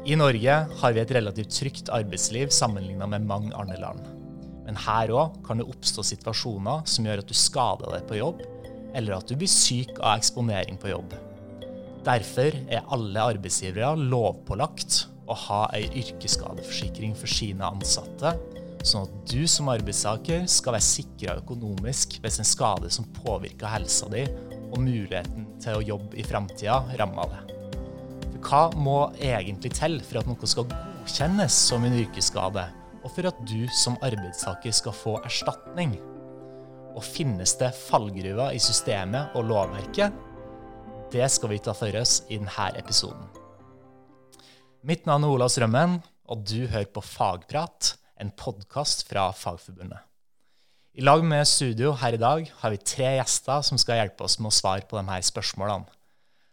[0.00, 4.00] I Norge har vi et relativt trygt arbeidsliv sammenligna med mange andre land.
[4.64, 8.40] Men her òg kan det oppstå situasjoner som gjør at du skader deg på jobb,
[8.96, 11.12] eller at du blir syk av eksponering på jobb.
[12.06, 18.32] Derfor er alle arbeidsgivere lovpålagt å ha ei yrkesskadeforsikring for sine ansatte,
[18.80, 24.08] sånn at du som arbeidstaker skal være sikra økonomisk hvis en skade som påvirker helsa
[24.08, 24.24] di
[24.70, 27.49] og muligheten til å jobbe i framtida, rammer deg.
[28.40, 32.62] Hva må egentlig til for at noe skal godkjennes som en yrkesskade,
[33.04, 35.98] og for at du som arbeidstaker skal få erstatning?
[36.96, 40.16] Og finnes det fallgruver i systemet og lovverket?
[41.12, 43.28] Det skal vi ta for oss i denne episoden.
[44.88, 46.00] Mitt navn er Ola Strømmen,
[46.30, 50.00] og du hører på Fagprat, en podkast fra Fagforbundet.
[50.96, 54.40] I lag med studio her i dag har vi tre gjester som skal hjelpe oss
[54.40, 55.99] med å svare på de her spørsmålene.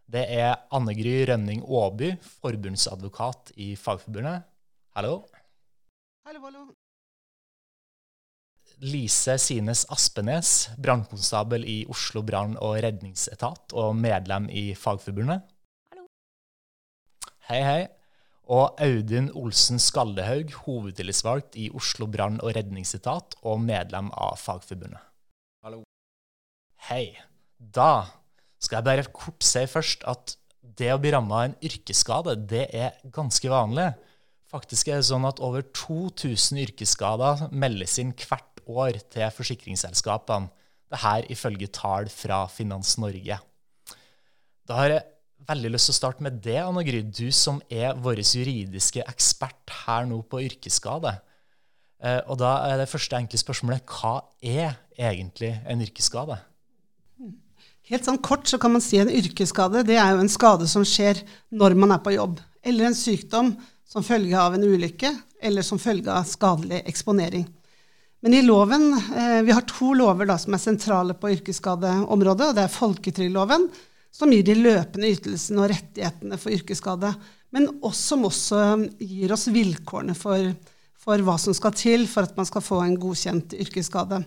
[0.07, 4.45] Det er Anne Gry Rønning Aaby, forbundsadvokat i Fagforbundet.
[4.95, 5.25] Hallo.
[6.23, 6.61] Hallo, hallo.
[8.87, 15.43] Lise Sines Aspenes, brannkonstabel i Oslo brann- og redningsetat og medlem i Fagforbundet.
[15.91, 16.05] Hallo.
[17.49, 17.81] Hei, hei.
[18.47, 25.03] Og Audun Olsen Skaldehaug, hovedtillitsvalgt i Oslo brann- og redningsetat og medlem av Fagforbundet.
[25.67, 25.83] Hallo.
[26.87, 27.17] Hei.
[27.59, 28.16] Da
[28.59, 30.35] skal jeg bare kort si først at
[30.77, 33.91] det å bli ramma av en yrkesskade, det er ganske vanlig.
[34.51, 40.51] Faktisk er det sånn at over 2000 yrkesskader meldes inn hvert år til forsikringsselskapene.
[40.87, 43.35] Dette ifølge tall fra Finans Norge.
[44.67, 45.03] Da har jeg
[45.47, 47.01] veldig lyst til å starte med det, Anna Gry.
[47.03, 51.17] Du som er vår juridiske ekspert her nå på yrkesskade.
[51.99, 56.39] Eh, Og da er det første enkle spørsmålet hva er egentlig en yrkesskade?
[57.87, 60.83] Helt sånn kort så kan man si en yrkesskade det er jo en skade som
[60.87, 61.21] skjer
[61.55, 63.53] når man er på jobb, eller en sykdom
[63.87, 67.45] som følge av en ulykke, eller som følge av skadelig eksponering.
[68.21, 72.49] Men i loven, eh, Vi har to lover da, som er sentrale på yrkesskadeområdet.
[72.49, 73.69] og Det er folketrygdloven,
[74.11, 77.15] som gir de løpende ytelsene og rettighetene for yrkesskade,
[77.53, 80.55] men også, som også gir oss vilkårene for,
[80.97, 84.25] for hva som skal til for at man skal få en godkjent yrkesskade.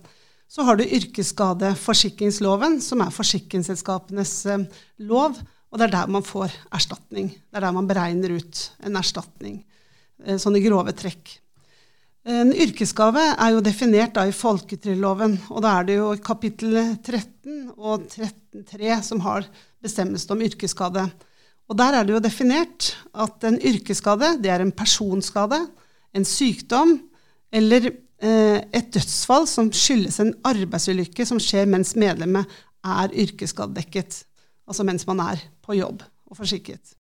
[0.50, 4.64] Så har du yrkesskadeforsikringsloven, som er forsikringsselskapenes eh,
[5.06, 5.38] lov.
[5.70, 7.28] Og det er der man får erstatning.
[7.30, 9.60] Det er der man beregner ut en erstatning.
[10.18, 11.30] Sånne Sånn i grove trekk.
[12.28, 18.04] En yrkesgave er jo definert i folketrygdloven, og da er det jo kapittel 13 og
[18.10, 19.46] 13.3 som har
[19.80, 21.06] bestemmelsen om yrkesskade.
[21.70, 25.62] Og der er det jo definert at en yrkesskade det er en personskade,
[26.12, 26.98] en sykdom
[27.54, 32.48] eller eh, et dødsfall som skyldes en arbeidsulykke som skjer mens medlemmet
[32.84, 34.18] er yrkesskadedekket,
[34.68, 36.92] altså mens man er på jobb og forsikret.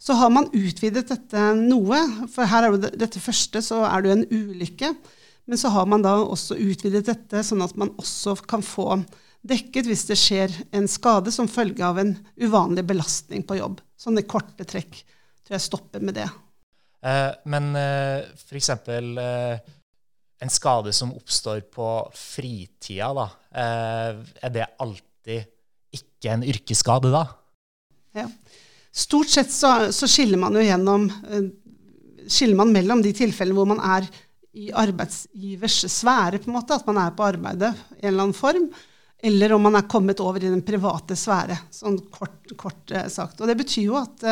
[0.00, 1.98] Så har man utvidet dette noe,
[2.32, 4.92] for her er det, dette første så er det jo en ulykke,
[5.50, 9.02] men så har man da også utvidet dette sånn at man også kan få
[9.46, 13.80] dekket hvis det skjer en skade som følge av en uvanlig belastning på jobb.
[14.00, 15.02] Sånne korte trekk
[15.44, 16.28] tror jeg stopper med det.
[17.04, 18.70] Eh, men eh, f.eks.
[18.88, 19.76] Eh,
[20.40, 21.86] en skade som oppstår på
[22.16, 23.26] fritida, da.
[23.52, 25.44] Eh, er det alltid
[25.96, 27.26] ikke en yrkesskade da?
[28.16, 28.26] Ja.
[28.90, 31.50] Stort sett så, så skiller man jo gjennom eh,
[32.30, 34.08] skiller man mellom de tilfellene hvor man er
[34.56, 37.70] i arbeidsgivers sfære, på en måte, at man er på arbeidet
[38.00, 38.66] i en eller annen form,
[39.20, 43.42] eller om man er kommet over i den private sfære, sånn kort, kort eh, sagt.
[43.42, 44.24] Og Det betyr jo at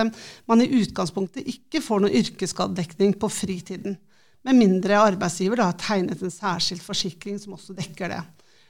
[0.48, 3.98] man i utgangspunktet ikke får noen yrkesskadedekning på fritiden,
[4.48, 8.22] med mindre arbeidsgiver da, har tegnet en særskilt forsikring som også dekker det.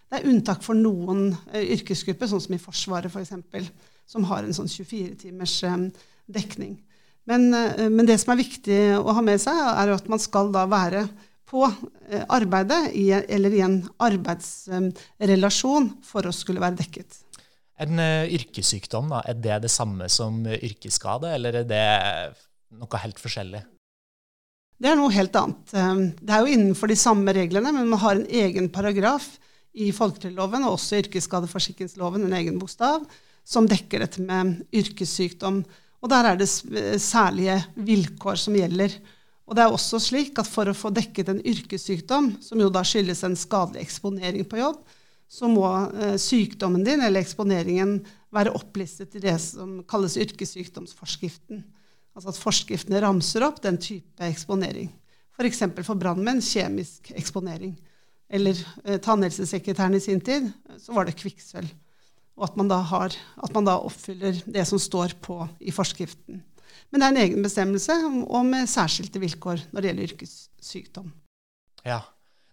[0.08, 3.70] Det er unntak for noen eh, yrkesgrupper, sånn som i Forsvaret f.eks.,
[4.08, 5.78] som har en sånn 24-timers eh,
[6.38, 6.78] dekning.
[7.28, 10.50] Men, eh, men, det som er viktig å ha med seg, er at man skal
[10.54, 11.06] da være
[11.48, 11.62] på
[12.28, 17.22] arbeidet i, eller i en arbeidsrelasjon for å skulle være dekket.
[17.80, 21.86] En yrkessykdom, da, er det det samme som yrkesskade, eller er det
[22.76, 23.62] noe helt forskjellig?
[24.78, 25.74] Det er noe helt annet.
[25.74, 29.32] Eh, det er jo innenfor de samme reglene, men man har en egen paragraf
[29.78, 33.04] i folketrygdloven og også i yrkesskadeforsikringsloven, en egen bokstav,
[33.46, 35.62] som dekker dette med yrkessykdom.
[35.98, 36.48] Og der er det
[37.02, 38.94] særlige vilkår som gjelder.
[39.48, 42.84] Og det er også slik at for å få dekket en yrkessykdom, som jo da
[42.86, 44.78] skyldes en skadelig eksponering på jobb,
[45.28, 45.66] så må
[45.98, 47.98] eh, sykdommen din eller eksponeringen
[48.32, 51.64] være opplistet i det som kalles yrkessykdomsforskriften.
[52.18, 54.88] Altså at forskriftene ramser opp den type eksponering.
[55.38, 55.60] F.eks.
[55.62, 57.76] for, for brannmenn kjemisk eksponering.
[58.26, 60.48] Eller eh, tannhelsesekretæren i sin tid,
[60.82, 61.70] så var det kvikksølv.
[62.38, 66.42] Og at man, har, at man, da oppfyller det som står på i forskriften.
[66.90, 67.94] Men det er en egen bestemmelse
[68.26, 71.08] og med særskilte vilkår når det gjelder yrkessykdom.
[71.86, 72.02] Ja,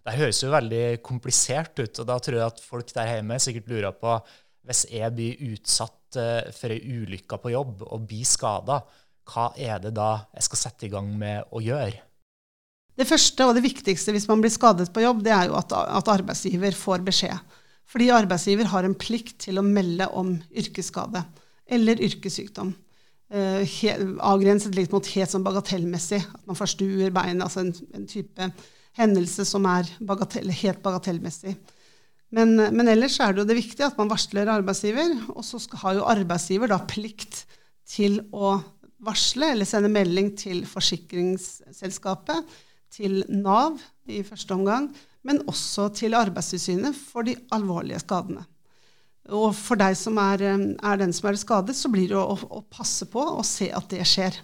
[0.06, 3.70] det høres jo veldig komplisert ut, og da tror jeg at folk der hjemme sikkert
[3.72, 4.18] lurer på
[4.66, 8.80] hvis jeg blir utsatt eh, for ei ulykke på jobb og blir skada,
[9.26, 12.02] hva er det da jeg skal sette i gang med å gjøre?
[12.96, 15.72] Det første og det viktigste hvis man blir skadet på jobb, det er jo at,
[15.74, 17.56] at arbeidsgiver får beskjed.
[17.86, 21.22] Fordi arbeidsgiver har en plikt til å melde om yrkesskade
[21.76, 22.72] eller yrkessykdom.
[23.26, 23.76] Eh,
[24.22, 28.50] avgrenset litt mot helt sånn bagatellmessig, at man forstuer beinet, altså en, en, type
[28.96, 31.56] hendelse som er bagatell, helt bagatellmessig.
[32.34, 35.82] Men, men, ellers er det jo det viktige at man varsler arbeidsgiver, og så skal,
[35.82, 37.44] har jo arbeidsgiver da plikt
[37.86, 38.56] til å
[39.02, 42.56] varsle eller sende melding til forsikringsselskapet
[42.96, 43.78] til Nav
[44.08, 44.88] i første omgang,
[45.26, 48.44] men også til Arbeidstilsynet for de alvorlige skadene.
[49.34, 52.36] Og for deg som er, eh, er den som er skadet, så blir det å,
[52.36, 54.38] å, passe på og se at det skjer.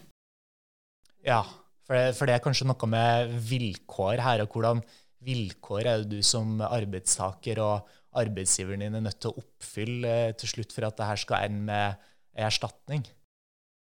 [1.22, 1.44] Ja,
[1.86, 4.82] for det, for det, er kanskje noe med vilkår her, og hvordan
[5.22, 7.86] vilkår er det du som arbeidstaker og
[8.18, 11.46] arbeidsgiveren din er nødt til å oppfylle eh, til slutt for at det her skal
[11.46, 13.06] ende med erstatning?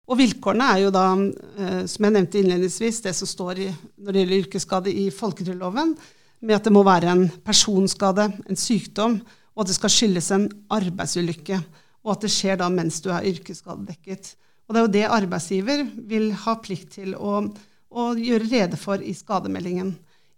[0.03, 3.69] Og vilkårene er jo da, eh, som jeg nevnte innledningsvis, det som står i,
[4.03, 5.95] når det gjelder yrkesskade i folketrygdloven,
[6.43, 9.21] med at det må være en personskade, en sykdom,
[9.55, 11.61] og at det skal skyldes en arbeidsulykke.
[12.03, 14.33] Og at det skjer da mens du er yrkesskadedekket.
[14.67, 17.39] Og det er jo det arbeidsgiver vil ha plikt til å,
[17.87, 19.93] å gjøre rede for i skademeldingen.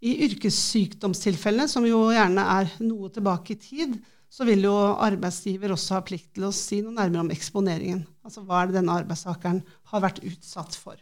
[0.06, 3.95] I yrkessykdomstilfellene, som jo gjerne er noe tilbake i tid,
[4.29, 8.03] så vil jo arbeidsgiver også ha plikt til å si noe nærmere om eksponeringen.
[8.25, 9.62] Altså hva er det denne arbeidstakeren
[9.92, 10.98] har vært utsatt for.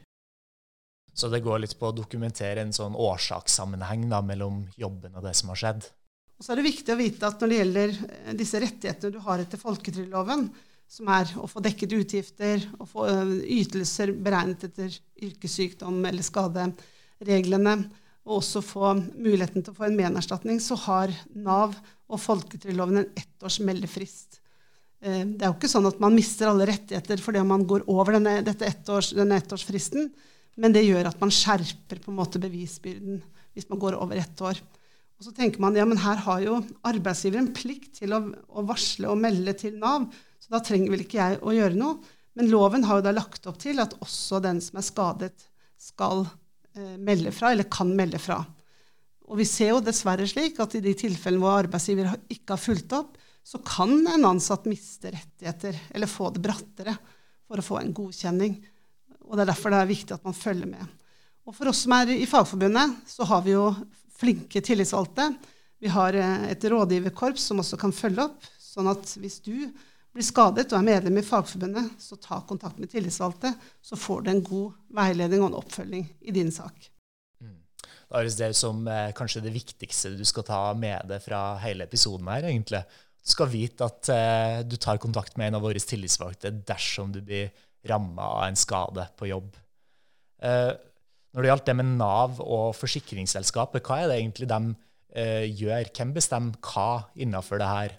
[1.14, 5.36] Så det går litt på å dokumentere en sånn årsakssammenheng da, mellom jobben og det
[5.38, 5.88] som har skjedd?
[6.38, 9.20] Og så er det viktig å vite at når det gjelder eh, disse rettighetene du
[9.24, 10.48] har etter folketrygdloven,
[10.94, 14.98] som er å få dekket utgifter, å få eh, ytelser beregnet etter
[15.30, 17.78] yrkessykdom eller skadereglene,
[18.24, 21.76] og også få muligheten til å få en menerstatning, så har Nav
[22.08, 24.40] og folketrygdloven en ettårs meldefrist.
[25.04, 28.16] Eh, det er jo ikke sånn at man mister alle rettigheter fordi man går over
[28.16, 30.08] denne, ettårs, denne ettårsfristen,
[30.64, 33.20] men det gjør at man skjerper på en måte bevisbyrden
[33.54, 34.60] hvis man går over ett år.
[35.20, 38.64] Og så tenker man ja, men her har jo arbeidsgiver en plikt til å, å,
[38.68, 40.08] varsle og melde til Nav,
[40.42, 42.00] så da trenger vel ikke jeg å gjøre noe.
[42.34, 45.46] Men loven har jo da lagt opp til at også den som er skadet,
[45.84, 48.40] skal eh, melde fra, eller kan melde fra.
[49.30, 52.96] Og vi ser jo dessverre slik at i de tilfellene hvor arbeidsgiver ikke har fulgt
[52.98, 56.96] opp, så kan en ansatt miste rettigheter eller få det brattere
[57.48, 58.56] for å få en godkjenning.
[59.28, 60.84] Og Det er derfor det er viktig at man følger med.
[61.44, 63.68] Og For oss som er i Fagforbundet, så har vi jo
[64.16, 65.34] flinke tillitsvalgte.
[65.84, 68.48] Vi har eh, et rådgiverkorps som også kan følge opp.
[68.64, 69.68] Sånn at hvis du
[70.14, 73.52] blir skadet og er medlem i Fagforbundet, så ta kontakt med tillitsvalgte,
[73.84, 76.88] så får du en god veiledning og en oppfølging i din sak.
[78.14, 81.58] Da høres det ut som eh, kanskje det viktigste du skal ta med deg fra
[81.64, 82.84] hele episoden her, egentlig.
[83.24, 87.54] Skal vite at eh, du tar kontakt med en av våre tillitsvalgte dersom du blir
[87.88, 89.54] ramma av en skade på jobb.
[90.44, 90.72] Eh,
[91.34, 94.60] når det gjaldt det med Nav og forsikringsselskapet, hva er det egentlig de
[95.16, 95.88] eh, gjør?
[95.96, 97.96] Hvem bestemmer hva innenfor det her?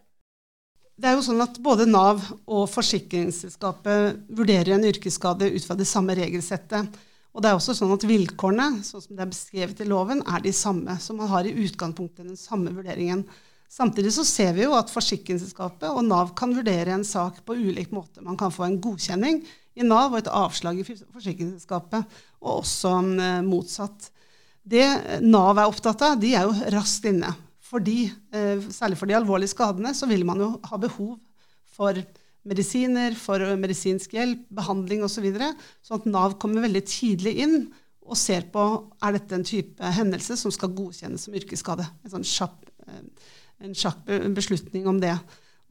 [0.94, 5.88] Det er jo sånn at Både Nav og forsikringsselskapet vurderer en yrkesskade ut fra det
[5.90, 7.00] samme regelsettet.
[7.34, 10.44] Og det er også sånn at Vilkårene sånn som det er beskrevet i loven, er
[10.44, 10.94] de samme.
[11.02, 13.24] Så man har i utgangspunktet den samme vurderingen.
[13.74, 17.90] Samtidig så ser vi jo at forsikringsselskapet og Nav kan vurdere en sak på ulik
[17.94, 18.22] måte.
[18.22, 19.40] Man kan få en godkjenning
[19.74, 22.06] i Nav og et avslag i forsikringsselskapet,
[22.44, 24.12] og også uh, motsatt.
[24.62, 24.84] Det
[25.24, 27.32] Nav er opptatt av, de er jo raskt inne.
[27.64, 31.16] Fordi, uh, særlig for de alvorlige skadene så vil man jo ha behov
[31.74, 31.98] for
[32.46, 35.26] medisiner, for medisinsk hjelp, behandling osv.
[35.82, 37.64] Sånn at Nav kommer veldig tidlig inn
[38.04, 38.62] og ser på
[39.02, 41.88] er dette en type hendelse som skal godkjennes som yrkesskade.
[42.04, 42.68] En sånn kjapp,
[43.64, 45.14] en kjapp beslutning om det.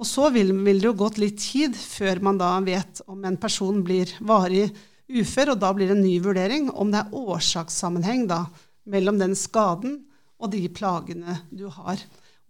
[0.02, 3.38] Og så vil, vil, det jo gått litt tid før man da vet om en
[3.40, 4.66] person blir varig
[5.14, 8.44] ufør, og da blir det en ny vurdering om det er årsakssammenheng da,
[8.90, 10.02] mellom den skaden
[10.42, 12.02] og de plagene du har.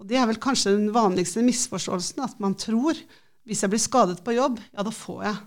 [0.01, 2.97] Og Det er vel kanskje den vanligste misforståelsen, at man tror
[3.43, 5.41] hvis jeg blir skadet på jobb, ja, da får jeg,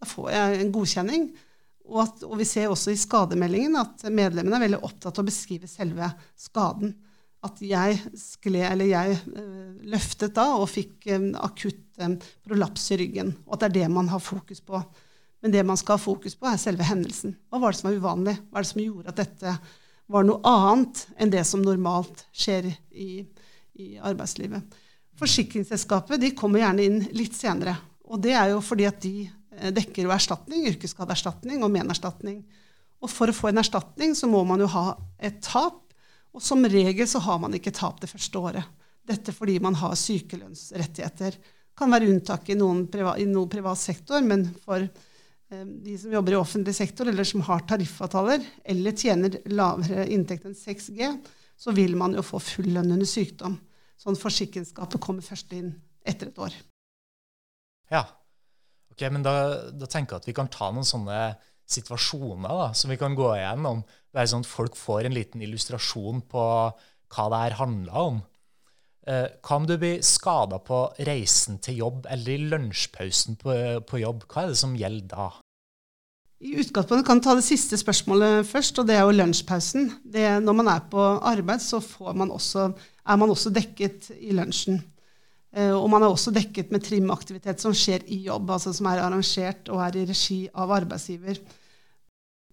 [0.00, 1.26] da får jeg en godkjenning.
[1.84, 5.28] Og, at, og, vi ser også i skademeldingen at medlemmene er veldig opptatt av å
[5.28, 6.08] beskrive selve
[6.40, 6.94] skaden.
[7.44, 8.00] At jeg
[8.44, 12.14] eller jeg øh, løftet da og fikk øh, akutt øh,
[12.46, 13.34] prolaps i ryggen.
[13.46, 14.80] Og at det er det man har fokus på.
[15.42, 17.36] Men det man skal ha fokus på, er selve hendelsen.
[17.52, 18.38] Hva var det som var uvanlig?
[18.48, 19.56] Hva er det som gjorde at dette
[20.08, 23.26] var noe annet enn det som normalt skjer i,
[23.76, 24.80] i arbeidslivet?
[25.20, 27.76] Forsikringsselskapet de kommer gjerne inn litt senere.
[28.08, 29.28] Og det er jo fordi at de
[29.76, 32.40] dekker jo erstatning, yrkesskadeerstatning og menerstatning.
[33.04, 35.83] Og for å få en erstatning så må man jo ha et tap,
[36.34, 38.70] og som regel så har man ikke tap det første året.
[39.06, 41.36] Dette fordi man har sykelønnsrettigheter.
[41.76, 46.14] Kan være unntak i noen privat, i noen privat sektor, men for eh, de som
[46.14, 48.42] jobber i offentlig sektor, eller som har tariffavtaler,
[48.74, 51.10] eller tjener lavere inntekt enn 6G,
[51.56, 53.58] så vil man jo få full lønn under sykdom.
[54.00, 55.70] Sånn forsikringsskapet kommer først inn
[56.04, 56.54] etter et år.
[57.92, 58.04] Ja.
[58.94, 59.34] Ok, men da,
[59.74, 61.34] da tenker jeg at vi kan ta noen sånne
[61.70, 63.82] situasjoner da, som vi kan gå igjennom.
[64.14, 66.44] Det er sånn at folk får en liten illustrasjon på
[67.14, 68.20] hva det her handler om.
[69.10, 73.98] Eh, hva om du blir skada på reisen til jobb eller i lunsjpausen på, på,
[74.00, 74.22] jobb?
[74.30, 75.26] Hva er det som gjelder da?
[76.44, 79.90] I utgangspunktet kan du ta det siste spørsmålet først, og det er jo lunsjpausen.
[80.14, 81.82] Det, når man er på arbeid, så
[82.14, 82.70] man også,
[83.02, 84.78] er man også dekket i lunsjen.
[85.54, 89.02] Eh, og man er også dekket med trimaktivitet som skjer i jobb, altså som er
[89.04, 91.42] arrangert og er i regi av arbeidsgiver.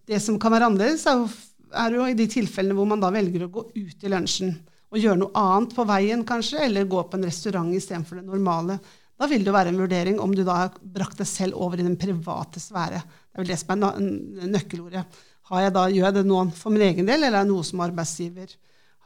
[0.08, 1.30] Det som kan være annerledes, er jo,
[1.78, 4.52] er jo i de tilfellene hvor man da velger å gå ut i lunsjen
[4.92, 8.76] og gjøre noe annet på veien, kanskje, eller gå på en restaurant istedenfor det normale.
[9.16, 11.80] Da vil det jo være en vurdering om du da har brakt deg selv over
[11.80, 13.00] i den private sfære.
[13.00, 15.20] Det er vel det som er nøkkelordet.
[15.52, 17.80] Jeg da, gjør jeg det nå for min egen del, eller er det noe som
[17.84, 18.52] arbeidsgiver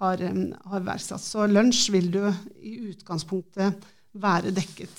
[0.02, 0.22] har,
[0.72, 1.22] har verdsatt.
[1.22, 2.20] Så lunsj vil du
[2.62, 3.86] i utgangspunktet
[4.18, 4.94] være dekket.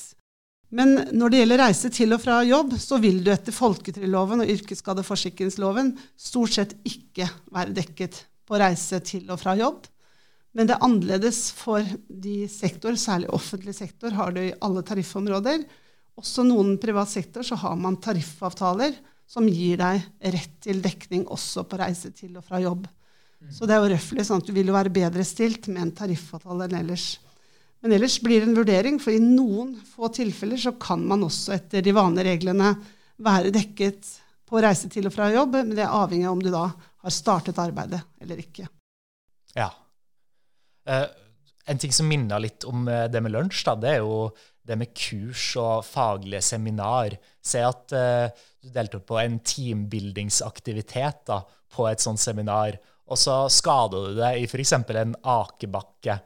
[0.69, 4.49] Men når det gjelder reise til og fra jobb, så vil du etter folketrygdloven og
[4.51, 9.85] yrkesskadeforsikringsloven stort sett ikke være dekket på reise til og fra jobb.
[10.57, 15.63] Men det er annerledes for de sektor, særlig offentlig sektor, har det i alle tariffområder.
[16.17, 18.95] Også noen privat sektor så har man tariffavtaler
[19.27, 22.87] som gir deg rett til dekning også på reise til og fra jobb.
[23.53, 25.95] Så det er jo røftlig sånn at du vil jo være bedre stilt med en
[25.95, 27.17] tariffavtale enn ellers.
[27.83, 31.53] Men ellers blir det en vurdering, for i noen få tilfeller så kan man også
[31.57, 32.71] etter de vanlige reglene
[33.23, 34.09] være dekket
[34.47, 37.13] på reise til og fra jobb, men det er avhengig av om du da har
[37.13, 38.67] startet arbeidet eller ikke.
[39.57, 39.69] Ja.
[40.87, 41.05] Eh,
[41.67, 44.29] en ting som minner litt om eh, det med lunsj, da, det er jo
[44.67, 47.15] det med kurs og faglige seminar.
[47.43, 51.33] Se at eh, du deltok på en teambuildingsaktivitet
[51.75, 54.73] på et sånt seminar og så skader du deg i f.eks.
[54.75, 56.17] en akebakke.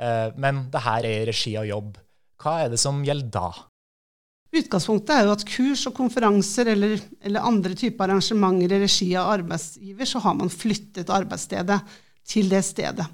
[0.00, 1.96] Eh, men det her er i regi av jobb.
[2.42, 3.50] Hva er det som gjelder da?
[4.56, 9.32] Utgangspunktet er jo at kurs og konferanser eller, eller andre typer arrangementer i regi av
[9.34, 11.80] arbeidsgiver, så har man flyttet arbeidsstedet
[12.26, 13.06] til det stedet.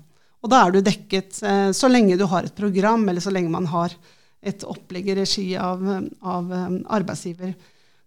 [0.43, 3.53] Og da er du dekket eh, så lenge du har et program, eller så lenge
[3.53, 3.95] man har
[4.43, 5.83] et opplegg i regi av,
[6.27, 7.55] av eh, arbeidsgiver.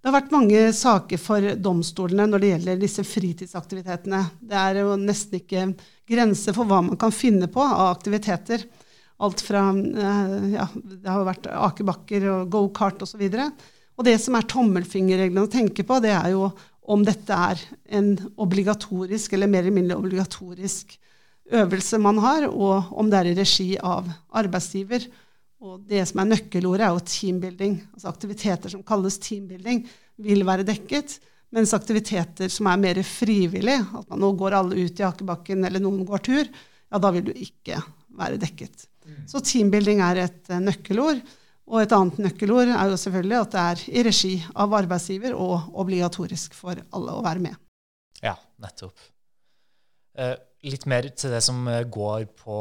[0.06, 4.20] Det har vært mange saker for domstolene når det gjelder disse fritidsaktivitetene.
[4.38, 5.64] Det er jo nesten ikke
[6.06, 8.68] grenser for hva man kan finne på av aktiviteter.
[9.26, 13.26] Alt fra eh, ja, Det har vært akebakker og gokart osv.
[13.26, 13.66] Og,
[13.98, 16.52] og det som er tommelfingerreglene å tenke på, det er jo
[16.86, 17.66] om dette er
[17.98, 21.00] en obligatorisk eller mer eller mindre obligatorisk
[21.50, 25.10] øvelse man har, og om det er i regi av arbeidsgiver.
[25.66, 27.78] Og det som er nøkkelordet, er jo teambuilding.
[27.96, 29.86] Altså aktiviteter som kalles teambuilding,
[30.26, 31.18] vil være dekket.
[31.56, 35.82] Mens aktiviteter som er mer frivillig, at man nå går alle ut i akebakken eller
[35.82, 37.80] noen går tur, ja, da vil du ikke
[38.16, 38.86] være dekket.
[39.06, 39.24] Mm.
[39.32, 41.22] Så teambuilding er et uh, nøkkelord.
[41.66, 45.72] Og et annet nøkkelord er jo selvfølgelig at det er i regi av arbeidsgiver og
[45.82, 47.58] obligatorisk for alle å være med.
[48.22, 49.08] Ja, nettopp.
[50.14, 50.36] Uh,
[50.70, 52.60] litt mer til det som eh, går på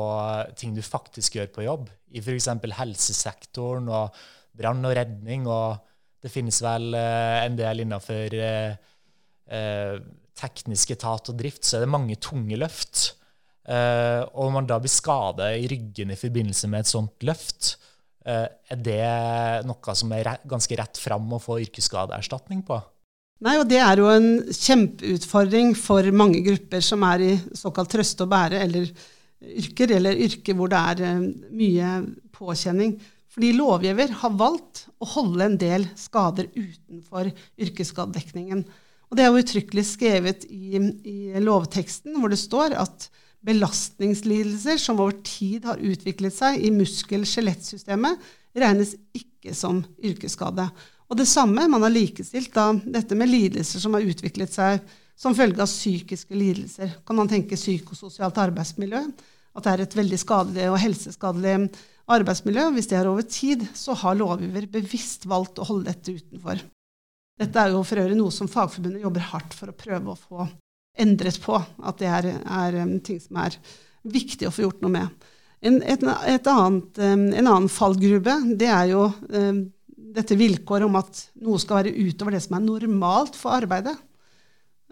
[0.59, 2.49] ting du faktisk gjør på jobb, i f.eks.
[2.79, 5.49] helsesektoren og brann og redning.
[5.51, 5.79] og
[6.23, 8.77] Det finnes vel uh, en del innenfor uh,
[9.51, 9.99] uh,
[10.39, 13.13] teknisk etat og drift, så er det mange tunge løft.
[13.65, 17.79] og om man da blir skada i ryggen i forbindelse med et sånt løft,
[18.27, 18.99] er det
[19.65, 22.77] noe som er ganske rett fram å få yrkesskadeerstatning på?
[23.45, 28.27] Nei, og Det er jo en kjempeutfordring for mange grupper som er i såkalt trøste
[28.27, 28.91] og bære, eller
[29.61, 31.91] yrker, eller yrker hvor det er eh, mye
[32.35, 32.97] påkjenning.
[33.35, 38.63] Fordi lovgiver har valgt å holde en del skader utenfor yrkesskadedekningen.
[39.11, 43.09] Og Det er jo uttrykkelig skrevet i, i lovteksten, hvor det står at
[43.45, 48.23] belastningslidelser som over tid har utviklet seg i muskel-skjelettsystemet,
[48.57, 50.65] regnes ikke som yrkesskade.
[51.11, 54.81] Og det samme, man har likestilt da, dette med lidelser som har utviklet seg
[55.19, 56.97] som følge av psykiske lidelser.
[57.07, 59.03] Kan man tenke psykososialt arbeidsmiljø?
[59.55, 61.57] At det er et veldig skadelig og helseskadelig
[62.11, 62.69] arbeidsmiljø.
[62.75, 66.63] Hvis det er over tid, så har lovgiver bevisst valgt å holde dette utenfor.
[67.41, 70.47] Dette er jo for øvrig noe som Fagforbundet jobber hardt for å prøve å få
[71.01, 71.59] endret på.
[71.83, 73.57] At det er, er um, ting som er
[74.05, 75.31] viktig å få gjort noe med.
[75.65, 79.65] En, et, et annet, um, en annen fallgruve det er jo um,
[80.15, 83.97] dette vilkåret om at noe skal være utover det som er normalt for arbeidet.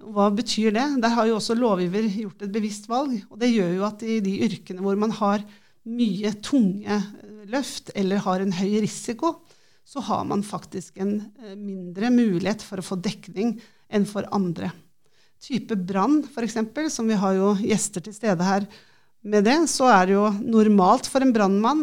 [0.02, 0.86] Hva betyr det?
[1.02, 3.20] Der har jo også lovgiver gjort et bevisst valg.
[3.30, 5.44] Og det gjør jo at i de yrkene hvor man har
[5.88, 7.00] mye tunge
[7.50, 9.34] løft eller har en høy risiko,
[9.84, 13.56] så har man faktisk en eh, mindre mulighet for å få dekning
[13.92, 14.70] enn for andre.
[15.42, 16.56] Type brann, f.eks.,
[16.94, 18.68] som vi har jo gjester til stede her
[19.26, 21.82] med det, så er det jo normalt for en brannmann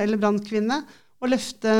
[0.00, 0.82] eller brannkvinne
[1.22, 1.72] å løfte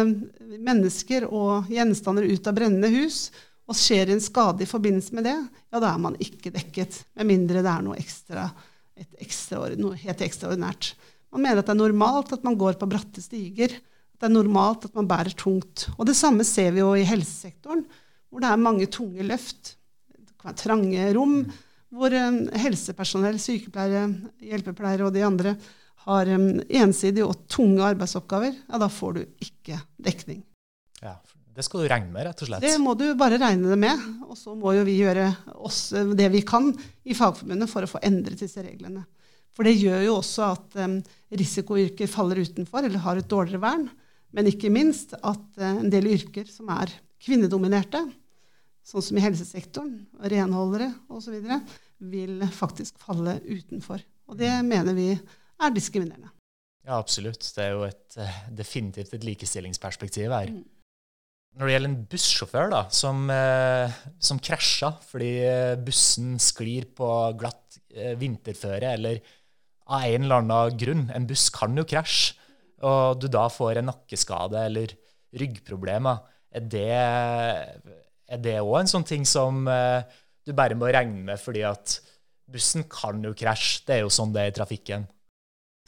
[0.57, 3.26] mennesker og gjenstander ut av brennende hus.
[3.73, 5.38] Og skjer en skade i forbindelse med det,
[5.73, 6.99] ja, da er man ikke dekket.
[7.17, 8.45] Med mindre det er noe, ekstra,
[9.17, 10.93] ekstra, noe helt ekstraordinært.
[11.33, 13.79] Man mener at det er normalt at man går på bratte stiger.
[14.12, 15.87] At det er normalt at man bærer tungt.
[15.97, 17.87] Og det samme ser vi jo i helsesektoren,
[18.29, 19.79] hvor det er mange tunge løft.
[20.59, 21.38] Trange rom
[21.93, 24.07] hvor um, helsepersonell, sykepleiere,
[24.41, 25.57] hjelpepleiere og de andre
[26.07, 30.41] har um, ensidige og tunge arbeidsoppgaver, ja, da får du ikke dekning.
[31.02, 31.16] Ja,
[31.52, 32.64] Det skal du regne med, rett og slett?
[32.64, 34.04] Det må du bare regne det med.
[34.25, 35.26] Og så må jo vi gjøre
[35.61, 36.71] oss det vi kan
[37.04, 39.04] i Fagforbundet for å få endret disse reglene.
[39.52, 40.97] For det gjør jo også at um,
[41.37, 43.85] risikoyrker faller utenfor eller har et dårligere vern.
[44.32, 48.00] Men ikke minst at uh, en del yrker som er kvinnedominerte,
[48.82, 51.37] sånn som i helsesektoren, renholdere osv.,
[52.12, 54.00] vil faktisk falle utenfor.
[54.32, 56.32] Og det mener vi er diskriminerende.
[56.82, 57.44] Ja, absolutt.
[57.54, 58.16] Det er jo et,
[58.50, 60.50] definitivt et likestillingsperspektiv her.
[60.50, 60.64] Mm.
[61.52, 65.32] Når det gjelder en bussjåfør da, som, eh, som krasja fordi
[65.85, 69.21] bussen sklir på glatt eh, vinterføre, eller
[69.92, 72.38] av en eller annen grunn En buss kan jo krasje,
[72.82, 74.94] og du da får en nakkeskade eller
[75.38, 76.23] ryggproblemer.
[76.52, 80.02] Er det, òg en sånn ting som eh,
[80.42, 81.99] du bare må regne med fordi at
[82.50, 83.85] bussen kan jo krasje?
[83.87, 85.04] Det er jo sånn det er i trafikken.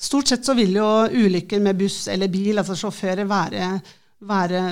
[0.01, 3.73] Stort sett så vil jo ulykker med buss eller bil, altså sjåfører, være,
[4.29, 4.63] være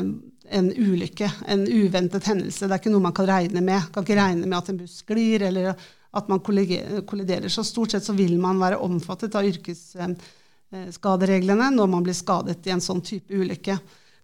[0.50, 2.66] en ulykke, en uventet hendelse.
[2.66, 3.80] Det er ikke noe man kan regne med.
[3.94, 5.64] Kan ikke regne med at en buss sklir eller
[6.12, 7.48] at man kolliderer.
[7.48, 12.70] Så stort sett så vil man være omfattet av yrkesskadereglene når man blir skadet i
[12.74, 13.78] en sånn type ulykke.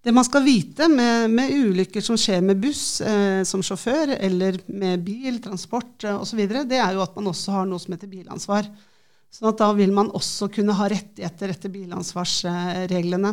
[0.05, 4.61] Det man skal vite med, med ulykker som skjer med buss eh, som sjåfør, eller
[4.71, 8.09] med bil, transport eh, osv., det er jo at man også har noe som heter
[8.09, 8.65] bilansvar.
[9.35, 13.33] Sånn at da vil man også kunne ha rettigheter etter bilansvarsreglene.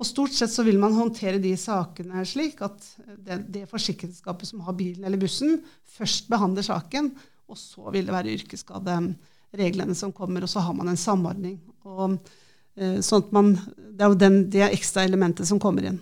[0.00, 2.86] Og Stort sett så vil man håndtere de sakene slik at
[3.20, 7.10] det, det forsikringsselskapet som har bilen eller bussen, først behandler saken,
[7.50, 11.58] og så vil det være yrkesskadereglene som kommer, og så har man en samordning.
[11.84, 12.16] Og,
[12.80, 16.00] eh, sånn at man, det er jo den, det ekstra elementet som kommer inn.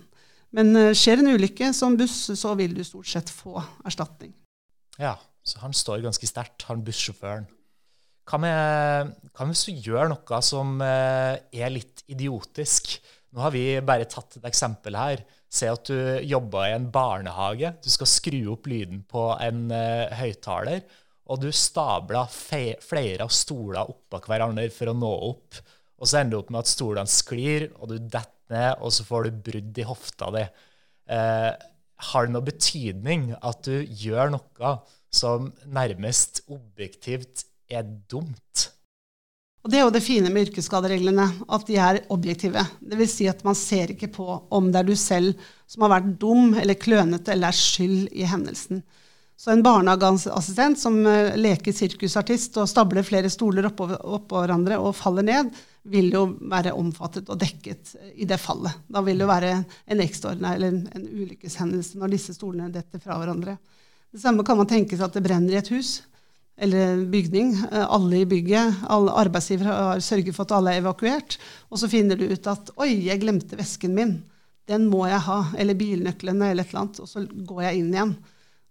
[0.55, 4.31] Men eh, skjer en ulykke som buss, så vil du stort sett få erstatning.
[5.01, 7.49] Ja, så han står ganske sterkt, han bussjåføren.
[8.29, 12.99] Hva, med, hva hvis du gjør noe som eh, er litt idiotisk?
[13.29, 15.21] Nå har vi bare tatt et eksempel her.
[15.49, 17.73] Se at du jobber i en barnehage.
[17.83, 20.81] Du skal skru opp lyden på en uh, høyttaler,
[21.29, 25.59] og du stabler flere av stoler oppå hverandre for å nå opp.
[25.99, 29.05] Og så ender du opp med at stolene sklir, og du detter ned, og så
[29.05, 30.45] får du brudd i hofta di.
[31.09, 31.51] Uh,
[32.09, 34.73] har det noe betydning at du gjør noe
[35.13, 38.69] som nærmest objektivt er dumt?
[39.59, 42.63] Og Det er jo det fine med yrkesskadereglene, at de er objektive.
[42.79, 43.15] Dvs.
[43.17, 45.35] Si at man ser ikke på om det er du selv
[45.67, 48.81] som har vært dum eller klønete eller er skyld i hendelsen.
[49.39, 54.95] Så en barnehageassistent som eh, leker sirkusartist og stabler flere stoler oppå, oppå hverandre og
[54.99, 55.51] faller ned,
[55.89, 58.81] vil jo være omfattet og dekket i det fallet.
[58.91, 62.99] Da vil det jo være en ekstraordinær eller en, en ulykkeshendelse når disse stolene detter
[63.03, 63.55] fra hverandre.
[64.11, 66.01] Det samme kan man tenke seg at det brenner i et hus
[66.59, 67.53] eller bygning.
[67.71, 71.37] Eh, alle i bygget, alle arbeidsgivere har sørget for at alle er evakuert.
[71.69, 74.19] Og så finner du ut at 'oi, jeg glemte vesken min'.
[74.67, 75.39] Den må jeg ha.
[75.57, 76.99] Eller bilnøklene, eller et eller annet.
[76.99, 78.15] Og så går jeg inn igjen.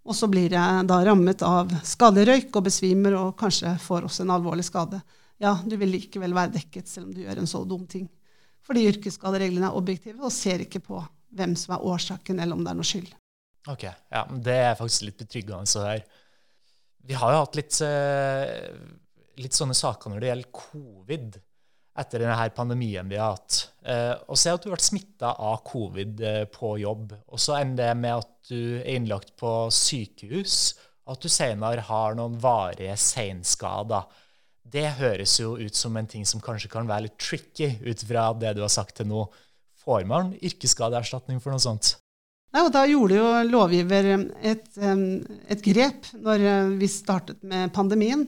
[0.05, 4.31] Og så blir jeg da rammet av skaderøyk og besvimer og kanskje får også en
[4.37, 5.01] alvorlig skade.
[5.39, 8.07] Ja, du vil likevel være dekket selv om du gjør en så dum ting.
[8.65, 11.01] Fordi yrkesskadereglene er objektive og ser ikke på
[11.35, 13.11] hvem som er årsaken, eller om det er noe skyld.
[13.69, 16.03] Ok, ja, Det er faktisk litt betryggende å høre.
[17.07, 18.73] Vi har jo hatt litt, eh,
[19.39, 21.39] litt, sånne saker når det gjelder covid
[21.99, 23.59] etter denne pandemien vi har hatt.
[23.83, 27.57] Eh, og se at du har vært smitta av covid eh, på jobb, og så
[27.59, 32.37] ender det med at du er innlagt på sykehus, og at du senere har noen
[32.39, 34.05] varige seinskader.
[34.69, 38.29] Det høres jo ut som en ting som kanskje kan være litt tricky ut fra
[38.37, 39.25] det du har sagt til nå.
[39.79, 41.95] Får man yrkesskadeerstatning for noe sånt?
[42.49, 44.07] Nei, og Da gjorde jo lovgiver
[44.41, 48.23] et, et grep når eh, vi startet med pandemien,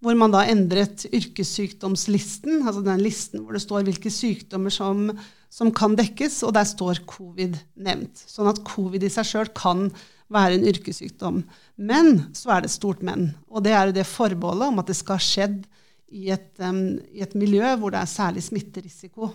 [0.00, 5.10] hvor man da endret yrkessykdomslisten, altså den listen hvor det står hvilke sykdommer som,
[5.52, 8.24] som kan dekkes, og der står covid nevnt.
[8.26, 9.90] Sånn at covid i seg sjøl kan
[10.32, 11.42] være en yrkessykdom.
[11.76, 14.98] Men så er det stort men, og det er jo det forbeholdet om at det
[14.98, 15.62] skal ha skjedd
[16.10, 19.30] i et, um, i et miljø hvor det er særlig smitterisiko.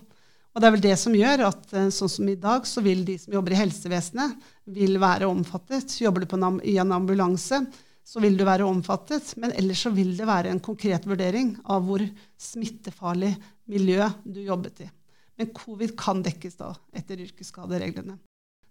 [0.55, 3.03] Og det er vel det som gjør at eh, sånn som i dag, så vil
[3.07, 4.37] de som jobber i helsevesenet,
[4.71, 5.97] vil være omfattet.
[5.99, 7.59] Jobber du en, i en ambulanse,
[8.05, 9.33] så vil du være omfattet.
[9.41, 12.05] Men ellers så vil det være en konkret vurdering av hvor
[12.39, 13.33] smittefarlig
[13.67, 14.89] miljø du jobbet i.
[15.35, 18.15] Men covid kan dekkes da etter yrkesskadereglene.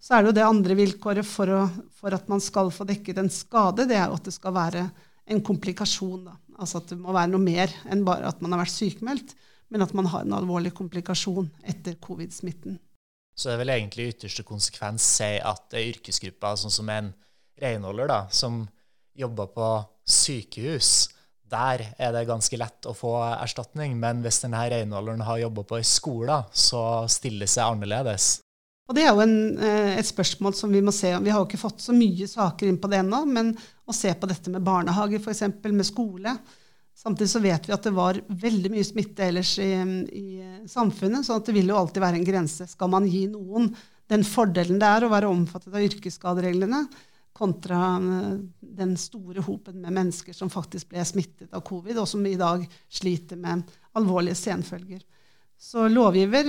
[0.00, 1.66] Så er det jo det andre vilkåret for, å,
[2.00, 4.88] for at man skal få dekket en skade, det er jo at det skal være
[5.32, 6.30] en komplikasjon.
[6.30, 6.38] Da.
[6.56, 9.36] Altså at det må være noe mer enn bare at man har vært sykemeldt
[9.74, 12.76] men at man har en alvorlig komplikasjon etter covid-smitten.
[13.34, 17.10] Så det vil egentlig i ytterste konsekvens si at ei yrkesgruppe sånn som en
[17.58, 18.62] renholder, da, som
[19.18, 19.72] jobber på
[20.06, 20.92] sykehus,
[21.50, 23.98] der er det ganske lett å få erstatning.
[23.98, 28.30] Men hvis denne renholderen har jobba på ei skole, så stiller det seg annerledes.
[28.87, 31.24] Og Det er jo en, eh, et spørsmål som vi må se om.
[31.24, 33.56] Vi har jo ikke fått så mye saker inn på det ennå, men
[33.88, 36.38] å se på dette med barnehage, f.eks., med skole,
[37.04, 39.72] Samtidig så vet vi at det var veldig mye smitte ellers i,
[40.08, 42.64] i samfunnet, så det vil jo alltid være en grense.
[42.70, 43.68] Skal man gi noen
[44.08, 46.84] den fordelen det er å være omfattet av yrkesskadereglene,
[47.34, 48.36] kontra eh,
[48.78, 52.62] den store hopen med mennesker som faktisk ble smittet av covid, og som i dag
[52.88, 53.64] sliter med
[53.98, 55.02] alvorlige senfølger.
[55.60, 56.48] Så lovgiver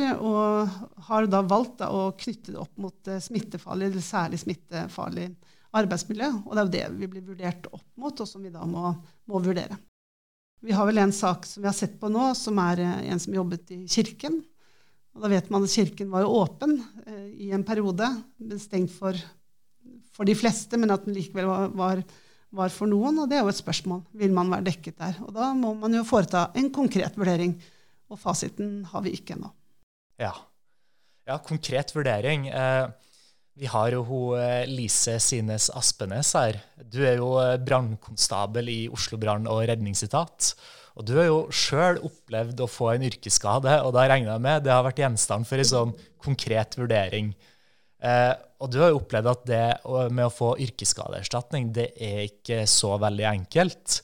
[1.08, 5.28] har da valgt da, å knytte det opp mot eh, smittefarlig, eller særlig smittefarlig
[5.76, 6.32] arbeidsmiljø.
[6.46, 8.94] Og det er jo det vi blir vurdert opp mot, og som vi da må,
[9.32, 9.80] må vurdere.
[10.64, 13.22] Vi har vel en sak som vi har sett på nå, som er eh, en
[13.22, 14.40] som jobbet i kirken.
[15.16, 18.08] Og da vet man at kirken var jo åpen eh, i en periode,
[18.62, 19.18] stengt for,
[20.16, 22.02] for, de fleste, men at den likevel var, var,
[22.56, 23.22] var, for noen.
[23.24, 24.04] Og det er jo et spørsmål.
[24.20, 25.22] Vil man være dekket der?
[25.28, 27.56] Og da må man jo foreta en konkret vurdering.
[28.12, 29.50] Og fasiten har vi ikke ennå.
[30.22, 30.34] Ja.
[31.28, 32.50] ja, konkret vurdering.
[32.52, 32.86] Eh,
[33.56, 36.60] vi har jo hun eh, Lise Sines Aspenes her.
[36.76, 40.52] Du er jo eh, brannkonstabel i Oslo brann- og redningsetat.
[40.96, 44.64] Og du har jo sjøl opplevd å få en yrkesskade, og da regner jeg med
[44.64, 47.34] det har vært gjenstand for en sånn konkret vurdering.
[48.04, 49.64] Eh, og du har jo opplevd at det
[50.16, 54.00] med å få yrkesskadeerstatning, det er ikke så veldig enkelt.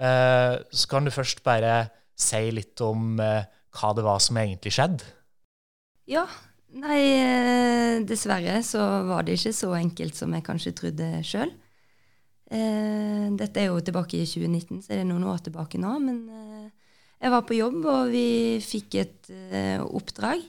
[0.00, 3.42] Eh, så kan du først bare si litt om eh,
[3.78, 5.06] hva det var som egentlig skjedde?
[6.10, 6.26] Ja,
[6.70, 8.78] Nei, eh, dessverre så
[9.08, 11.50] var det ikke så enkelt som jeg kanskje trodde sjøl.
[12.50, 15.96] Eh, dette er jo tilbake i 2019, så er det noen år tilbake nå.
[16.04, 16.68] Men eh,
[17.20, 19.32] jeg var på jobb, og vi fikk et
[19.82, 20.46] oppdrag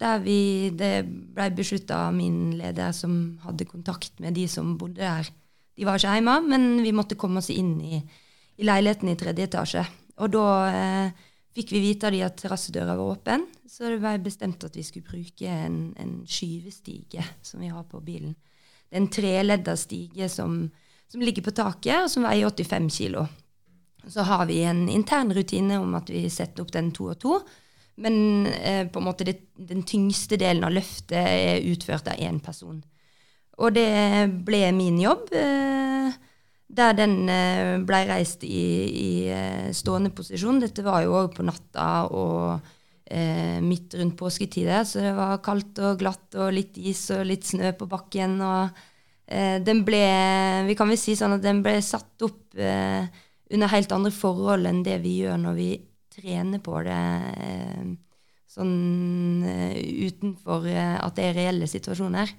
[0.00, 5.00] der vi, det ble beslutta av min leder, som hadde kontakt med de som bodde
[5.00, 5.28] der.
[5.76, 7.98] De var ikke hjemme, men vi måtte komme oss inn i,
[8.56, 9.84] i leiligheten i tredje etasje.
[10.20, 10.48] Og da
[11.56, 14.84] fikk vi vite av de at terrassedøra var åpen, så det ble bestemt at vi
[14.84, 18.34] skulle bruke en, en skyvestige som vi har på bilen.
[18.86, 20.58] Det er en treledda stige som,
[21.08, 23.24] som, ligger på taket, og som veier 85 kg.
[24.06, 27.40] Så har vi en intern rutine om at vi setter opp den to og to.
[27.96, 32.38] Men eh, på en måte det, den tyngste delen av løftet er utført av én
[32.44, 32.82] person.
[33.56, 35.32] Og det ble min jobb.
[35.32, 35.95] Eh,
[36.66, 40.60] der den eh, ble reist i, i eh, stående posisjon.
[40.62, 42.58] Dette var jo òg på natta og
[43.06, 47.46] eh, midt rundt påsketider, så det var kaldt og glatt og litt is og litt
[47.46, 48.40] snø på bakken.
[48.42, 48.80] og
[49.26, 50.02] eh, den ble,
[50.66, 53.06] Vi kan vel si sånn at den ble satt opp eh,
[53.54, 55.70] under helt andre forhold enn det vi gjør når vi
[56.16, 57.04] trener på det
[57.46, 57.94] eh,
[58.56, 62.30] sånn utenfor at det er reelle situasjoner.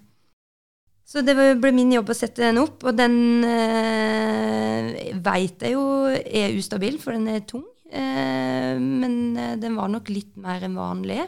[1.08, 5.86] Så det ble min jobb å sette den opp, og den eh, veit jeg jo
[6.12, 7.63] er ustabil, for den er tung.
[7.88, 11.22] Eh, men eh, den var nok litt mer enn vanlig.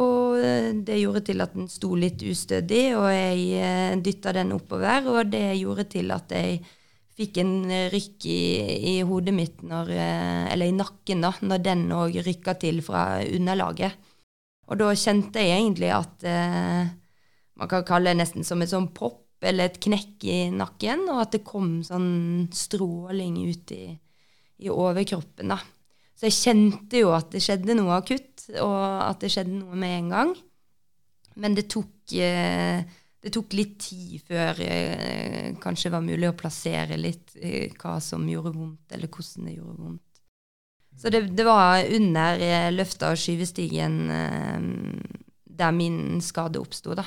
[0.00, 4.56] Og eh, det gjorde til at den sto litt ustødig, og jeg eh, dytta den
[4.56, 5.12] oppover.
[5.12, 6.64] Og det gjorde til at jeg
[7.20, 7.54] fikk en
[7.92, 8.40] rykk i,
[8.94, 13.20] i hodet mitt, når, eh, eller i nakken, da, når den òg rykka til fra
[13.28, 14.00] underlaget.
[14.72, 16.94] Og da kjente jeg egentlig at eh,
[17.60, 21.20] man kan kalle det nesten som et sånn pop eller et knekk i nakken, og
[21.26, 23.84] at det kom sånn stråling ut i,
[24.64, 25.52] i overkroppen.
[25.52, 25.60] da.
[26.14, 29.98] Så jeg kjente jo at det skjedde noe akutt, og at det skjedde noe med
[29.98, 30.34] en gang.
[31.42, 32.86] Men det tok, eh,
[33.20, 38.24] det tok litt tid før det kanskje var mulig å plassere litt eh, hva som
[38.30, 40.02] gjorde vondt, eller hvordan det gjorde vondt.
[40.94, 44.62] Så det, det var under eh, løfta av skyvestigen eh,
[45.44, 47.06] der min skade oppsto, da.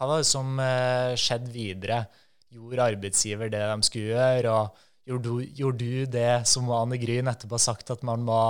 [0.00, 2.04] Hva var det som eh, skjedde videre?
[2.48, 7.16] Gjorde arbeidsgiver det de skulle gjøre, og Gjorde du, gjorde du det som Anne Gry
[7.24, 8.40] nettopp har sagt at man må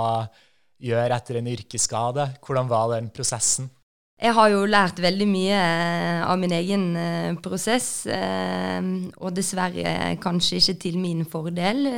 [0.83, 2.27] gjøre etter en yrkesskade?
[2.43, 3.69] Hvordan var den prosessen?
[4.21, 10.59] Jeg har jo lært veldig mye eh, av min egen eh, prosess, og dessverre kanskje
[10.59, 11.89] ikke til min fordel.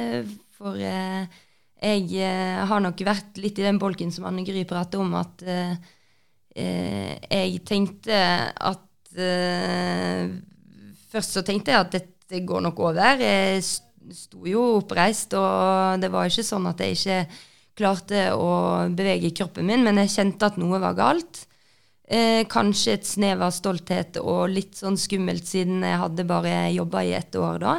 [0.55, 2.31] For jeg
[2.69, 5.43] har nok vært litt i den bolken som Anne Gry prater om, at
[6.55, 8.15] jeg tenkte
[8.53, 8.87] at
[11.13, 13.21] Først så tenkte jeg at dette går nok over.
[13.21, 13.61] Jeg
[14.11, 17.19] sto jo oppreist, og det var ikke sånn at jeg ikke
[17.77, 18.51] klarte å
[18.93, 21.45] bevege kroppen min, men jeg kjente at noe var galt.
[22.03, 27.03] Eh, kanskje et snev av stolthet og litt sånn skummelt siden jeg hadde bare jobba
[27.07, 27.77] i ett år da.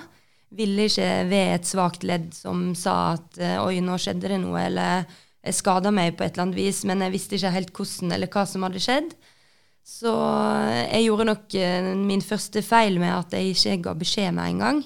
[0.54, 4.64] Ville ikke ved et svakt ledd som sa at eh, oi, nå skjedde det noe,
[4.64, 5.04] eller
[5.44, 8.32] jeg skada meg på et eller annet vis, men jeg visste ikke helt hvordan eller
[8.32, 9.12] hva som hadde skjedd.
[9.84, 10.10] Så
[10.88, 14.62] jeg gjorde nok eh, min første feil med at jeg ikke ga beskjed med en
[14.64, 14.82] gang.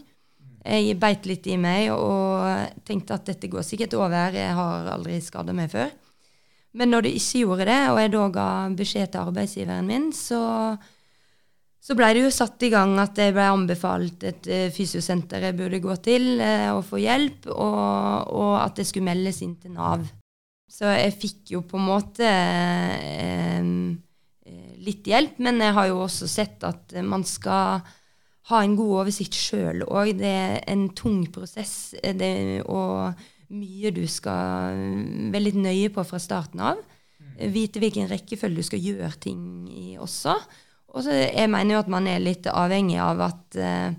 [0.68, 5.20] Jeg beit litt i meg og tenkte at dette går sikkert over, jeg har aldri
[5.22, 5.92] skada meg før.
[6.76, 10.40] Men når det ikke gjorde det, og jeg da ga beskjed til arbeidsgiveren min, så,
[11.80, 15.56] så ble det jo satt i gang at jeg ble anbefalt et uh, fysiosenter jeg
[15.56, 19.72] burde gå til uh, og få hjelp, og, og, at det skulle meldes inn til
[19.78, 20.04] Nav.
[20.68, 23.72] Så jeg fikk jo på en måte uh,
[24.84, 27.82] litt hjelp, men jeg har jo også sett at man skal
[28.48, 30.14] ha en god oversikt sjøl òg.
[30.20, 31.94] Det er en tung prosess.
[32.00, 32.30] Det,
[32.64, 33.18] og
[33.52, 34.78] mye du skal
[35.32, 36.80] være litt nøye på fra starten av.
[37.18, 37.34] Mm.
[37.54, 40.36] Vite hvilken rekkefølge du skal gjøre ting i også.
[40.96, 43.92] Og så jeg mener jo at man er litt avhengig av at uh,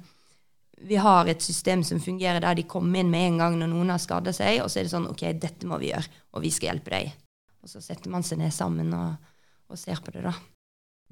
[0.89, 3.93] vi har et system som fungerer der de kommer inn med en gang når noen
[3.93, 6.53] har skada seg, og så er det sånn OK, dette må vi gjøre, og vi
[6.55, 7.11] skal hjelpe deg.
[7.61, 9.33] Og så setter man seg ned sammen og,
[9.69, 10.33] og ser på det, da.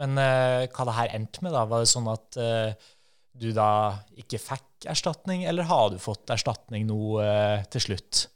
[0.01, 1.65] Men uh, hva det her endte med, da?
[1.69, 2.89] Var det sånn at uh,
[3.37, 3.69] du da
[4.17, 8.27] ikke fikk erstatning, eller har du fått erstatning nå uh, til slutt?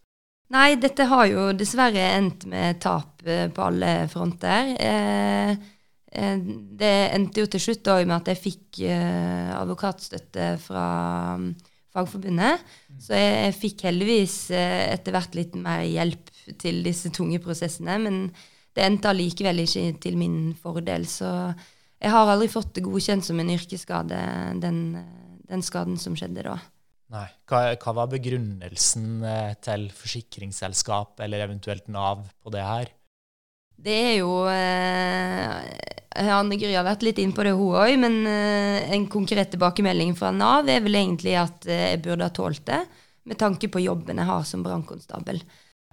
[0.52, 4.74] Nei, dette har jo dessverre endt med tap på alle fronter.
[6.12, 8.82] Det endte jo til slutt òg med at jeg fikk
[9.56, 10.88] advokatstøtte fra
[11.40, 11.54] um,
[11.96, 12.68] Fagforbundet.
[13.00, 16.28] Så jeg, jeg fikk heldigvis etter hvert litt mer hjelp
[16.60, 17.96] til disse tunge prosessene.
[18.04, 18.20] Men
[18.76, 21.08] det endte allikevel ikke til min fordel.
[21.10, 21.28] Så
[22.02, 24.22] jeg har aldri fått det godkjent som en yrkesskade,
[24.64, 24.80] den,
[25.50, 26.58] den skaden som skjedde da.
[27.12, 27.28] Nei.
[27.50, 32.94] Hva, hva, var begrunnelsen eh, til forsikringsselskap eller eventuelt Nav på det her?
[33.82, 35.58] Det er jo eh,
[36.22, 37.96] Anne Gry har vært litt inn på det, hun òg.
[38.02, 42.36] Men eh, en konkret tilbakemelding fra Nav er vel egentlig at eh, jeg burde ha
[42.36, 42.82] tålt det,
[43.28, 45.42] med tanke på jobben jeg har som brannkonstabel.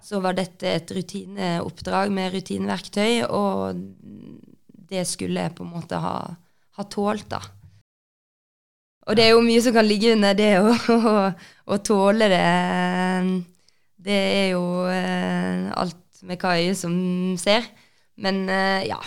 [0.03, 3.79] Så var dette et rutineoppdrag med rutineverktøy, og
[4.89, 6.17] det skulle jeg på en måte ha,
[6.77, 7.41] ha tålt, da.
[9.09, 12.43] Og det er jo mye som kan ligge under det å, tåle det.
[13.99, 16.93] Det er jo eh, alt med øyet som
[17.41, 17.65] ser.
[18.19, 18.99] Men eh, ja,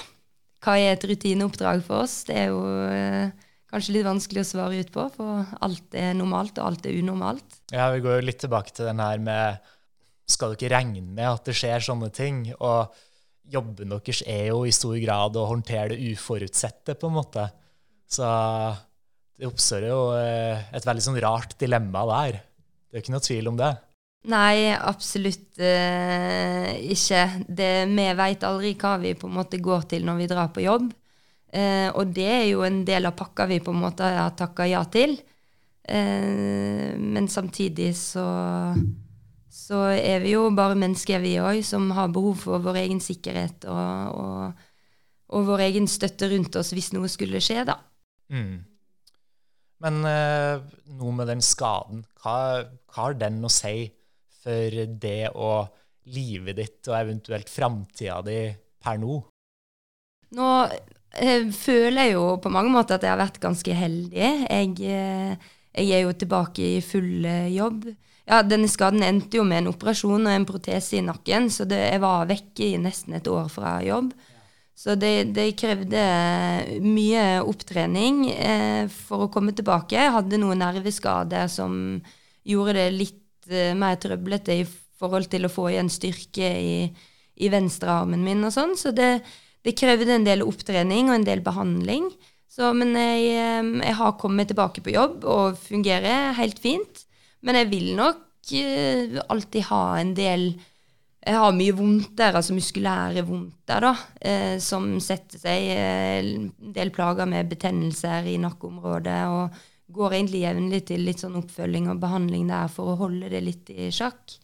[0.64, 2.22] hva er et rutineoppdrag for oss?
[2.26, 3.31] Det er jo eh,
[3.72, 7.62] kanskje litt vanskelig å svare ut på, for alt er normalt, og alt er unormalt.
[7.72, 9.70] Ja, vi går jo litt tilbake til den her med
[10.29, 12.45] Skal dere regne med at det skjer sånne ting?
[12.59, 12.93] Og
[13.53, 17.47] jobben deres er jo i stor grad å håndtere det uforutsette, på en måte.
[18.09, 18.27] Så
[19.39, 22.43] det oppstår jo eh, et veldig sånn rart dilemma der.
[22.89, 23.73] Det er ikke noe tvil om det.
[24.31, 27.23] Nei, absolutt eh, ikke.
[27.49, 30.63] Det, vi veit aldri hva vi på en måte går til når vi drar på
[30.63, 30.93] jobb.
[31.53, 34.69] Eh, og det er jo en del av pakka vi på en måte har takka
[34.71, 35.17] ja til.
[35.83, 38.25] Eh, men samtidig så
[39.53, 43.67] så er vi jo bare mennesker, vi òg, som har behov for vår egen sikkerhet
[43.69, 44.69] og, og,
[45.29, 47.77] og, vår egen støtte rundt oss hvis noe skulle skje, da.
[48.33, 48.62] Mm.
[49.85, 50.62] Men eh,
[50.97, 53.91] noe med den skaden, hva, hva, har den å si
[54.43, 55.69] for det og
[56.12, 58.38] livet ditt og eventuelt framtida di
[58.83, 59.19] per nå?
[60.38, 64.33] Nå eh, føler jeg jo på mange måter at jeg har vært ganske heldig.
[64.49, 67.91] Jeg, eh, jeg er jo tilbake i full jobb.
[68.33, 71.77] Ja, denne skaden endte jo med en operasjon og en protese i nakken, så det,
[71.90, 74.14] jeg var vekk i nesten et år fra jobb.
[74.73, 76.01] Så det, det krevde
[76.81, 79.99] mye opptrening eh, for å komme tilbake.
[80.01, 81.77] Jeg hadde noen nerveskader som
[82.49, 86.75] gjorde det litt eh, mer trøblete i forhold til å få igjen styrke i,
[87.37, 88.75] i venstrearmen min og sånn.
[88.81, 89.12] Så det,
[89.61, 92.09] det, krevde en del opptrening og en del behandling.
[92.49, 97.05] Så, men jeg, eh, jeg har kommet tilbake på jobb og fungerer helt fint.
[97.42, 100.52] Men jeg vil nok uh, alltid ha en del
[101.22, 105.68] Jeg har mye vondter, altså muskulære vondter, da, uh, som setter seg.
[105.78, 109.61] Uh, en del plager med betennelser i nakkeområdet og
[109.92, 113.72] går egentlig jevnlig til litt sånn oppfølging og behandling der for å holde det litt
[113.72, 114.38] i sjakk.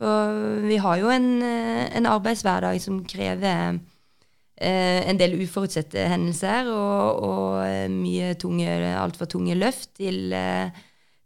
[0.00, 3.78] For vi har jo en, eh, en arbeidshverdag som krever
[4.56, 10.74] eh, en del uforutsette hendelser og, og eh, mye tunge, altfor tunge løft til, eh,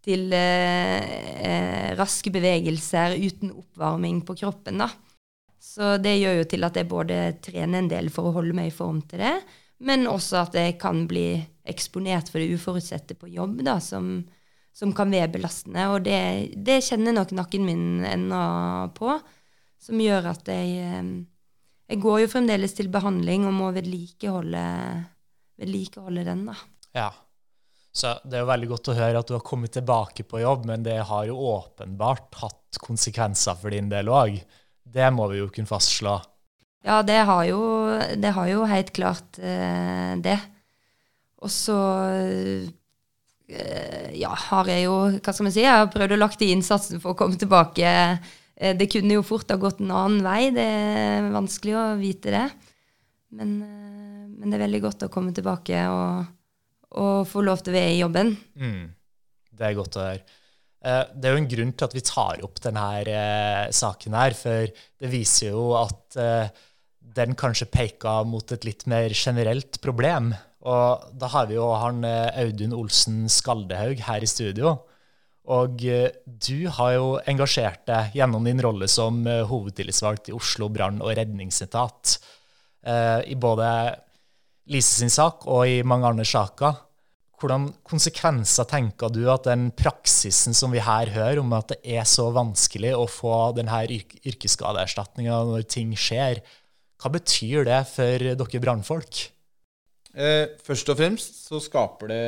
[0.09, 4.81] til eh, raske bevegelser uten oppvarming på kroppen.
[4.81, 4.89] da.
[5.61, 8.71] Så det gjør jo til at jeg både trener en del for å holde meg
[8.71, 9.35] i form til det,
[9.85, 11.37] men også at jeg kan bli
[11.69, 14.23] eksponert for det uforutsette på jobb, da, som,
[14.75, 15.85] som kan være belastende.
[15.93, 16.21] Og det,
[16.57, 18.43] det, kjenner nok nakken min ennå
[18.97, 19.19] på,
[19.79, 21.13] som gjør at jeg eh,
[21.89, 24.65] Jeg går jo fremdeles til behandling og må vedlikeholde,
[25.57, 26.57] vedlikeholde den, da.
[26.93, 27.07] Ja.
[27.99, 30.69] Så det er jo veldig godt å høre at du har kommet tilbake på jobb,
[30.71, 34.37] men det har jo åpenbart hatt konsekvenser for din del òg.
[34.87, 36.15] Det må vi jo kunne fastslå.
[36.87, 37.61] Ja, det har jo,
[38.17, 40.39] det har jo helt klart eh, det.
[41.43, 41.79] Og så
[43.51, 45.65] eh, ja, har jeg jo Hva skal man si?
[45.67, 47.91] Jeg har prøvd å lagt i innsatsen for å komme tilbake.
[48.55, 50.55] Eh, det kunne jo fort ha gått en annen vei.
[50.55, 52.47] Det er vanskelig å vite det.
[53.35, 56.35] Men, eh, men det er veldig godt å komme tilbake og,
[56.97, 58.35] og få lov til å være i jobben.
[58.57, 58.85] Mm.
[59.59, 60.25] Det er godt å høre.
[60.79, 63.23] Det er jo en grunn til at vi tar opp denne
[63.75, 66.19] saken her, for det viser jo at
[67.19, 70.31] den kanskje peker mot et litt mer generelt problem.
[70.69, 74.75] Og da har vi jo han eh, Audun Olsen Skaldehaug her i studio.
[75.49, 80.69] Og eh, du har jo engasjert deg gjennom din rolle som eh, hovedtillitsvalgt i Oslo
[80.73, 82.19] brann- og redningsetat
[83.29, 83.69] i både
[84.69, 86.85] Lise sin sak og i mange andre saker.
[87.39, 92.07] Hvordan konsekvenser tenker du at den praksisen som vi her hører, om at det er
[92.09, 96.43] så vanskelig å få denne yrkesskadeerstatninga når ting skjer,
[96.99, 99.21] hva betyr det for dere brannfolk?
[100.19, 102.25] Eh, først og fremst så skaper det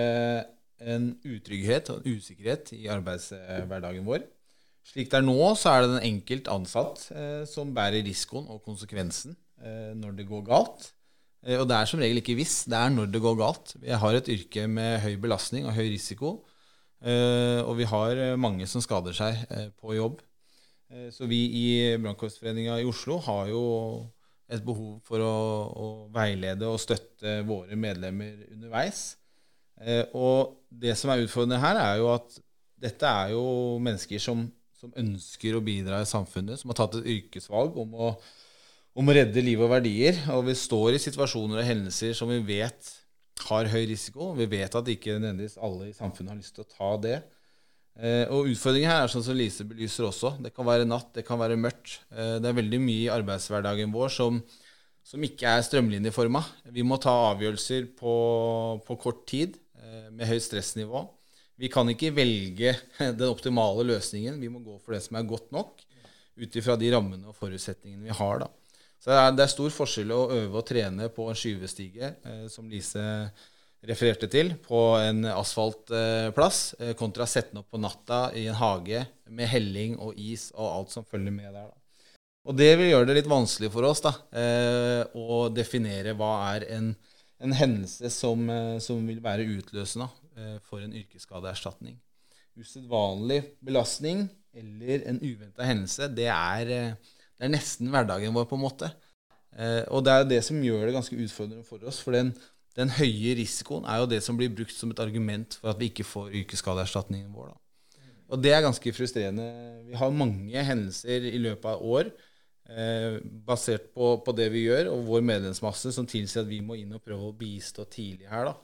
[0.95, 4.23] en utrygghet og en usikkerhet i arbeidshverdagen vår.
[4.87, 8.63] Slik det er nå, så er det den enkelt ansatt eh, som bærer risikoen og
[8.65, 10.93] konsekvensen eh, når det går galt.
[11.47, 13.75] Eh, og det er som regel ikke hvis, det er når det går galt.
[13.83, 16.39] Vi har et yrke med høy belastning og høy risiko.
[17.01, 20.21] Eh, og vi har mange som skader seg eh, på jobb.
[21.15, 21.67] så vi i
[22.03, 23.61] Brannkorpsforeninga i Oslo har jo
[24.51, 25.35] et behov for å,
[25.71, 29.15] å, veilede og støtte våre medlemmer underveis.
[29.81, 32.41] Eh, og det som er utfordrende her, er jo at
[32.81, 33.45] dette er jo
[33.83, 34.45] mennesker som,
[34.77, 38.13] som ønsker å bidra i samfunnet, som har tatt et yrkesvalg om å,
[38.99, 40.19] om å redde liv og verdier.
[40.35, 42.95] Og vi står i situasjoner og hendelser som vi vet
[43.49, 44.33] har høy risiko.
[44.39, 47.21] Vi vet at ikke nødvendigvis alle i samfunnet har lyst til å ta det.
[48.01, 50.35] Eh, og utfordringen her er sånn som Lise belyser også.
[50.45, 52.01] Det kan være natt, det kan være mørkt.
[52.15, 54.41] Eh, det er veldig mye i arbeidshverdagen vår som,
[55.07, 56.43] som ikke er strømlinjeforma.
[56.73, 58.15] Vi må ta avgjørelser på,
[58.87, 61.05] på kort tid eh, med høyt stressnivå.
[61.61, 62.77] Vi kan ikke velge
[63.21, 64.41] den optimale løsningen.
[64.41, 65.85] Vi må gå for det som er godt nok,
[66.41, 68.47] ut ifra de rammene og forutsetningene vi har.
[68.47, 68.49] da.
[69.01, 72.13] Så det er, stor forskjell å øve og trene på en skyvestige,
[72.53, 73.01] som Lise
[73.87, 78.59] refererte til, på en asfaltplass, eh, kontra å sette den opp på natta i en
[78.59, 81.71] hage med helling og is og alt som følger med der.
[82.49, 86.69] Og det vil gjøre det litt vanskelig for oss da, eh, å definere hva er
[86.77, 86.93] en,
[87.41, 90.09] en hendelse som, eh, som, vil være utløsende
[90.65, 91.99] for en yrkesskadeerstatning.
[92.57, 94.23] Usedvanlig belastning
[94.57, 96.95] eller en uventa hendelse, det er,
[97.41, 98.91] det er, nesten hverdagen vår, på en måte.
[99.91, 101.99] Og det er det som gjør det ganske utfordrende for oss.
[102.05, 102.35] For den,
[102.79, 105.89] den høye risikoen er jo det som blir brukt som et argument for at vi
[105.91, 107.51] ikke får yrkesskadeerstatningen vår.
[107.51, 107.59] Da.
[108.31, 109.47] Og det er ganske frustrerende.
[109.89, 112.11] Vi har mange hendelser i løpet av år
[112.71, 116.79] eh, basert på, på, det vi gjør, og vår medlemsmasse, som tilsier at vi må
[116.79, 118.53] inn og prøve å bistå tidlig her.
[118.53, 118.55] da.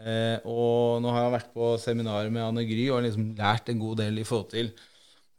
[0.00, 3.82] Eh, og nå har jeg vært på seminar med Anne Gry og liksom lært en
[3.82, 4.70] god del i forhold til,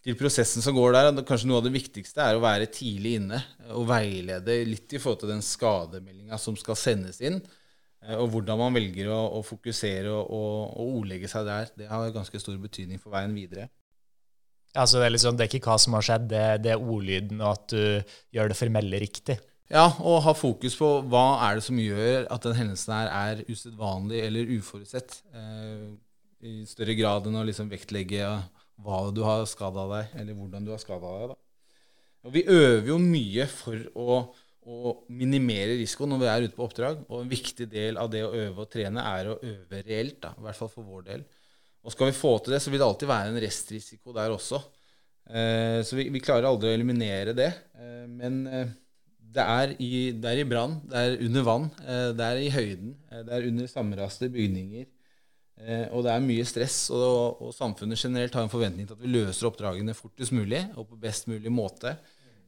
[0.02, 1.10] til prosessen som går der.
[1.28, 3.42] Kanskje noe av det viktigste er å være tidlig inne
[3.76, 7.40] og veilede litt i forhold til den skademeldinga som skal sendes inn.
[8.06, 11.92] Eh, og hvordan man velger å, å fokusere og, og, og, ordlegge seg der, det
[11.92, 13.70] har ganske stor betydning for veien videre.
[14.72, 17.42] Altså, det, er liksom, det er ikke hva som har skjedd, det, det, er ordlyden
[17.44, 19.38] og at du gjør det formelle riktig.
[19.72, 23.44] Ja, og ha fokus på hva er det som gjør at den hendelsen her er
[23.48, 25.22] usedvanlig eller uforutsett.
[25.36, 25.86] Eh,
[26.48, 28.26] I større grad enn å liksom vektlegge
[28.82, 31.34] hva du har skada deg, eller hvordan du har skada deg.
[31.34, 31.38] Da.
[32.28, 34.22] Og vi øver jo mye for å
[34.70, 37.00] å minimere risiko når vi er ute på oppdrag.
[37.10, 40.36] Og en viktig del av det å øve og trene er å øve reelt, da,
[40.38, 41.26] i hvert fall for vår del.
[41.82, 44.62] Og skal vi få til det, så vil det alltid være en restrisiko der også.
[45.32, 47.50] Eh, så vi, vi, klarer aldri å eliminere det.
[47.74, 48.74] Eh, men eh,
[49.34, 52.96] det er i, det i brann, det er under vann, eh, det er i høyden,
[53.10, 54.86] eh, det er under samraste bygninger.
[55.62, 59.04] Eh, og det er mye stress, og, og, samfunnet generelt har en forventning til at
[59.04, 61.94] vi løser oppdragene fortest mulig og på best mulig måte.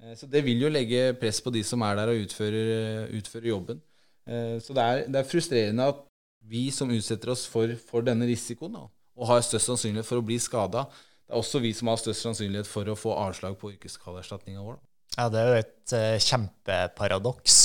[0.01, 3.51] Eh, så det vil jo legge press på de som er der og utfører, utfører
[3.51, 3.83] jobben.
[4.25, 6.01] Eh, så det er, det er, frustrerende at
[6.49, 10.25] vi som utsetter oss for, for denne risikoen, da, og har størst sannsynlighet for å
[10.25, 10.87] bli skada,
[11.23, 14.81] det er også vi som har størst sannsynlighet for å få avslag på yrkesskadeerstatninga vår.
[14.81, 14.89] Da.
[15.13, 17.57] Ja, det er jo et uh, kjempeparadoks.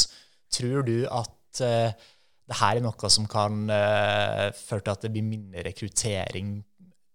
[0.55, 2.07] Tror du at uh,
[2.49, 6.57] det her er noe som kan uh, føre til at det blir mindre rekruttering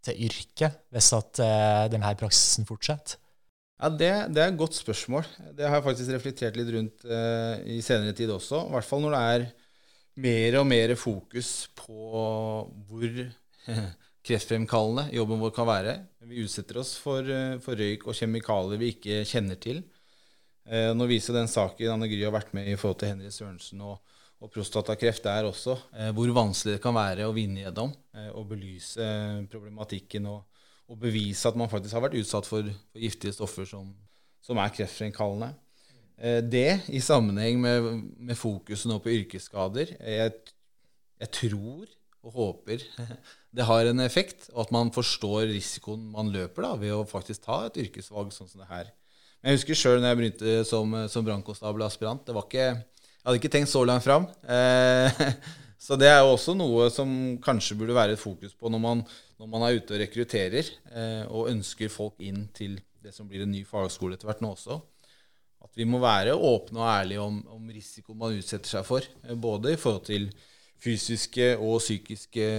[0.06, 3.18] til yrket, hvis at uh, denne praksisen fortsetter?
[3.82, 5.26] Ja, det, det, er et godt spørsmål.
[5.58, 8.62] Det har jeg faktisk reflektert litt rundt uh, i senere tid også.
[8.68, 9.48] I hvert fall når det er
[10.24, 11.98] mer og mer fokus på
[12.86, 13.10] hvor
[14.28, 15.98] kreftfremkallende jobben vår kan være.
[16.30, 17.26] Vi utsetter oss for,
[17.66, 19.82] for røyk og kjemikalier vi ikke kjenner til.
[20.64, 23.98] Nå viser den saken Anne Gry har vært med i forhold til Henry Sørensen og
[24.44, 28.50] og prostatakreft er også eh, hvor vanskelig det kan være å vinne gjennom eh, og
[28.52, 29.06] belyse
[29.52, 30.42] problematikken og,
[30.90, 33.94] og, bevise at man faktisk har vært utsatt for, for giftige stoffer som,
[34.44, 35.54] som er kreftfremkallende.
[36.20, 37.90] Eh, det i sammenheng med,
[38.20, 40.36] med fokuset nå på yrkesskader jeg,
[41.24, 41.88] jeg, tror
[42.24, 42.84] og håper
[43.56, 47.48] det har en effekt, og at man forstår risikoen man løper da, ved å faktisk
[47.48, 48.92] ta et yrkesvalg sånn som det her.
[49.44, 52.24] Jeg husker sjøl når jeg begynte som, som brannkonstabelaspirant.
[52.28, 52.68] Det var ikke
[53.24, 54.26] jeg hadde ikke tenkt så langt fram.
[54.52, 55.20] Eh,
[55.86, 57.08] så det er jo også noe som
[57.44, 59.04] kanskje burde være et fokus på når man,
[59.40, 63.46] når man er ute og rekrutterer eh, og ønsker folk inn til det som blir
[63.46, 64.76] en ny fagskole etter hvert nå også.
[65.64, 69.08] At vi må være åpne og ærlige om, om risiko man utsetter seg for.
[69.24, 70.28] Eh, både i forhold til
[70.84, 72.50] fysiske og psykiske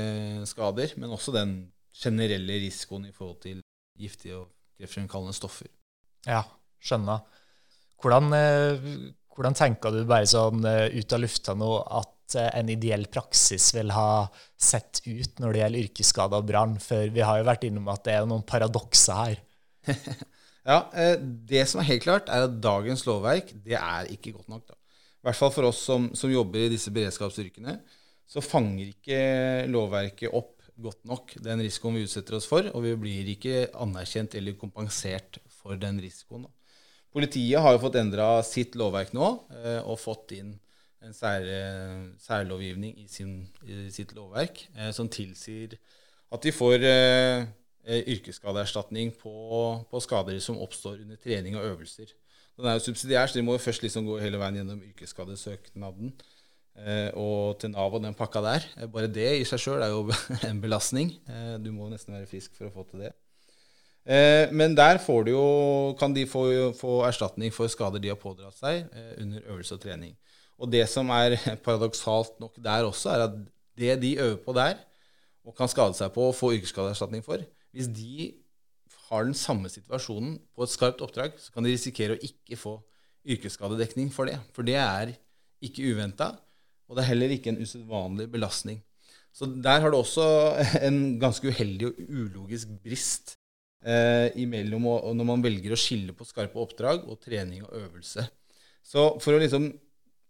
[0.48, 1.58] skader, men også den
[1.92, 3.60] generelle risikoen i forhold til
[4.00, 4.48] giftige og
[4.80, 5.68] kreftfremkallende stoffer.
[6.24, 6.40] Ja,
[6.80, 7.20] skjønner.
[8.00, 8.32] Hvordan
[9.34, 13.72] hvordan tenker du bare sånn uh, ut av lufta nå at uh, en ideell praksis
[13.74, 16.78] vil ha sett ut når det gjelder yrkesskade og brann?
[16.82, 19.42] For vi har jo vært innom at det er noen paradokser her.
[20.70, 24.50] ja, uh, Det som er helt klart, er at dagens lovverk det er ikke godt
[24.52, 24.66] nok.
[24.70, 24.78] da.
[25.24, 27.78] I hvert fall for oss som, som jobber i disse beredskapsyrkene,
[28.28, 29.20] så fanger ikke
[29.72, 34.34] lovverket opp godt nok den risikoen vi utsetter oss for, og vi blir ikke anerkjent
[34.38, 36.46] eller kompensert for den risikoen.
[36.48, 36.63] da.
[37.14, 40.56] Politiet har jo fått endra sitt lovverk nå eh, og fått inn
[41.04, 41.44] en sær,
[42.18, 45.76] særlovgivning i, sin, i, sitt lovverk eh, som tilsier
[46.34, 47.44] at de får eh,
[48.16, 49.34] yrkesskadeerstatning på,
[49.86, 52.10] på, skader som oppstår under trening og øvelser.
[52.58, 56.14] Den er jo subsidiær, så de må jo først liksom gå hele veien gjennom yrkesskadesøknaden
[57.14, 58.64] og til Nav og den pakka der.
[58.90, 60.08] Bare det i seg sjøl er jo
[60.48, 61.12] en belastning.
[61.62, 63.12] Du må nesten være frisk for å få til det.
[64.04, 68.56] Eh, men der de jo, kan de få, få, erstatning for skader de har pådratt
[68.58, 70.16] seg eh, under øvelse og trening.
[70.58, 73.38] Og det som er paradoksalt nok der også, er at
[73.78, 74.76] det de øver på der,
[75.44, 77.40] og kan skade seg på og få yrkesskadeerstatning for,
[77.72, 78.32] hvis de
[79.08, 82.78] har den samme situasjonen på et skarpt oppdrag, så kan de risikere å ikke få
[83.24, 84.38] yrkesskadedekning for det.
[84.56, 85.14] For det er
[85.64, 86.34] ikke uventa,
[86.88, 88.82] og det er heller ikke en usedvanlig belastning.
[89.34, 90.24] Så der har du også
[90.88, 93.36] en ganske uheldig og ulogisk brist
[93.84, 98.26] eh, imellom og, når man velger å skille på skarpe oppdrag og trening og øvelse.
[98.84, 99.70] Så for å liksom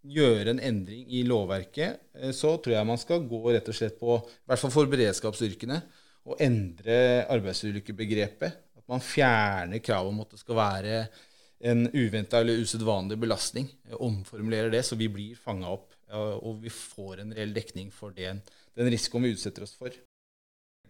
[0.05, 3.99] gjøre en endring i lovverket, eh, så tror jeg man skal gå rett og slett
[4.01, 5.81] på, i hvert fall for beredskapsyrkene,
[6.25, 6.97] å endre
[7.33, 8.61] arbeidsulykkebegrepet.
[8.81, 10.97] At man fjerner kravet om at det skal være
[11.65, 13.69] en uventa eller usedvanlig belastning.
[13.97, 18.43] Omformulerer det, så vi blir fanga opp, og vi får en reell dekning for den,
[18.77, 19.93] den risikoen vi utsetter oss for.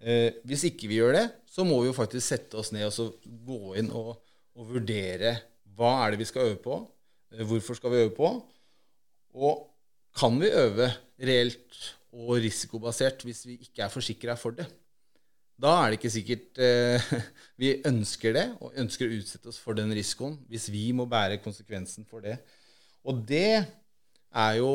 [0.05, 3.25] Eh, hvis ikke vi gjør det, så må vi jo faktisk sette oss ned og
[3.25, 4.19] gå inn og,
[4.53, 5.33] og, vurdere
[5.75, 6.77] hva er det vi skal øve på,
[7.33, 8.31] eh, hvorfor skal vi øve på,
[9.35, 9.63] og
[10.15, 10.91] kan vi øve
[11.25, 11.81] reelt
[12.15, 14.69] og risikobasert hvis vi ikke er forsikra for det?
[15.57, 17.11] Da er det ikke sikkert eh,
[17.63, 21.41] vi ønsker det, og ønsker å utsette oss for den risikoen, hvis vi må bære
[21.43, 22.37] konsekvensen for det.
[23.09, 24.73] Og det er jo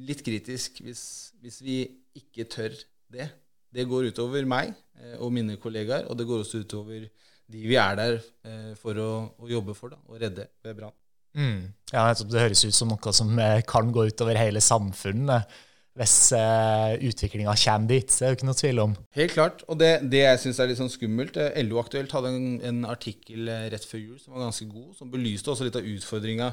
[0.00, 1.04] litt kritisk hvis,
[1.40, 1.84] hvis vi
[2.20, 2.76] ikke tør
[3.12, 3.30] det.
[3.74, 7.06] Det går utover meg eh, og mine kollegaer, og det går også utover
[7.50, 9.10] de vi er der eh, for å,
[9.42, 10.94] å jobbe for, da, og redde ved brann.
[11.34, 11.70] Mm.
[11.92, 15.60] Ja, det høres ut som noe som eh, kan gå utover hele samfunnet
[15.98, 18.06] hvis uh, utviklinga kommer dit.
[18.08, 18.92] Det er jo ikke noe tvil om.
[19.18, 19.64] Helt klart.
[19.68, 21.34] Og det, det jeg syns er litt sånn skummelt
[21.66, 25.50] LO Aktuelt hadde en, en, artikkel rett før jul som var ganske god, som belyste
[25.52, 26.52] også litt av utfordringa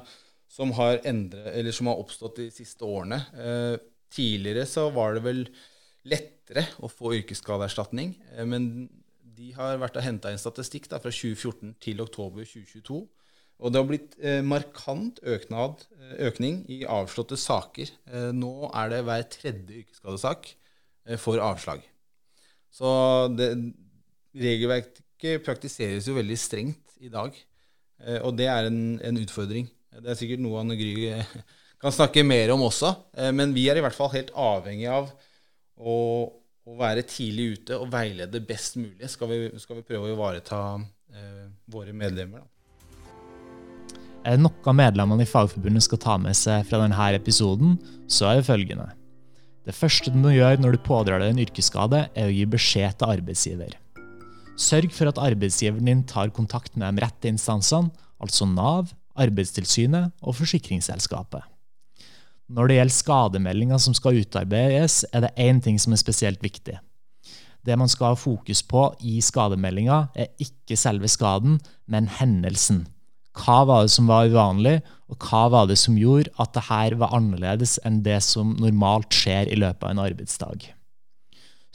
[0.51, 0.99] som har,
[1.71, 3.19] som har oppstått de siste årene.
[3.35, 3.75] Eh,
[4.13, 5.43] tidligere så var det vel
[6.07, 8.15] lettere å få yrkesskadeerstatning.
[8.35, 8.87] Eh, men
[9.37, 13.01] de har vært og henta inn statistikk da, fra 2014 til oktober 2022.
[13.57, 17.91] Og det har blitt eh, markant øknad, eh, økning i avslåtte saker.
[18.37, 20.49] Nå er det hver tredje yrkesskadesak
[21.21, 21.85] for avslag.
[22.73, 22.89] Så
[23.31, 23.53] det,
[24.37, 27.31] regelverket praktiseres jo veldig strengt i dag.
[28.27, 29.69] Og det er en, en utfordring.
[29.95, 31.07] Det er sikkert noe Anne Gry
[31.81, 32.91] kan snakke mer om også.
[33.33, 35.07] Men vi er i hvert fall helt avhengig av
[35.77, 35.95] å,
[36.67, 39.09] å være tidlig ute og veilede best mulig.
[39.11, 42.43] Skal vi, skal vi prøve å ivareta eh, våre medlemmer.
[42.43, 42.53] Da.
[44.27, 47.77] Er det noe medlemmene i Fagforbundet skal ta med seg fra denne episoden,
[48.11, 48.89] så er det følgende.
[49.67, 52.97] Det første du må gjøre når du pådrar deg en yrkesskade, er å gi beskjed
[52.99, 53.75] til arbeidsgiver.
[54.57, 60.35] Sørg for at arbeidsgiveren din tar kontakt med de rette instansene, altså Nav, Arbeidstilsynet og
[60.37, 61.45] forsikringsselskapet.
[62.47, 66.77] Når det gjelder skademeldinger som skal utarbeides, er det én ting som er spesielt viktig.
[67.67, 71.57] Det man skal ha fokus på i skademeldinga, er ikke selve skaden,
[71.91, 72.85] men hendelsen.
[73.37, 74.79] Hva var det som var uvanlig,
[75.11, 79.11] og hva var det som gjorde at det her var annerledes enn det som normalt
[79.13, 80.69] skjer i løpet av en arbeidsdag?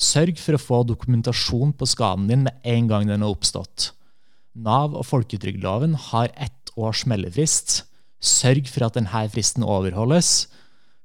[0.01, 3.93] Sørg for å få dokumentasjon på skaden din med en gang den har oppstått.
[4.57, 7.83] Nav og folketrygdloven har ett års meldefrist.
[8.25, 10.49] Sørg for at denne fristen overholdes,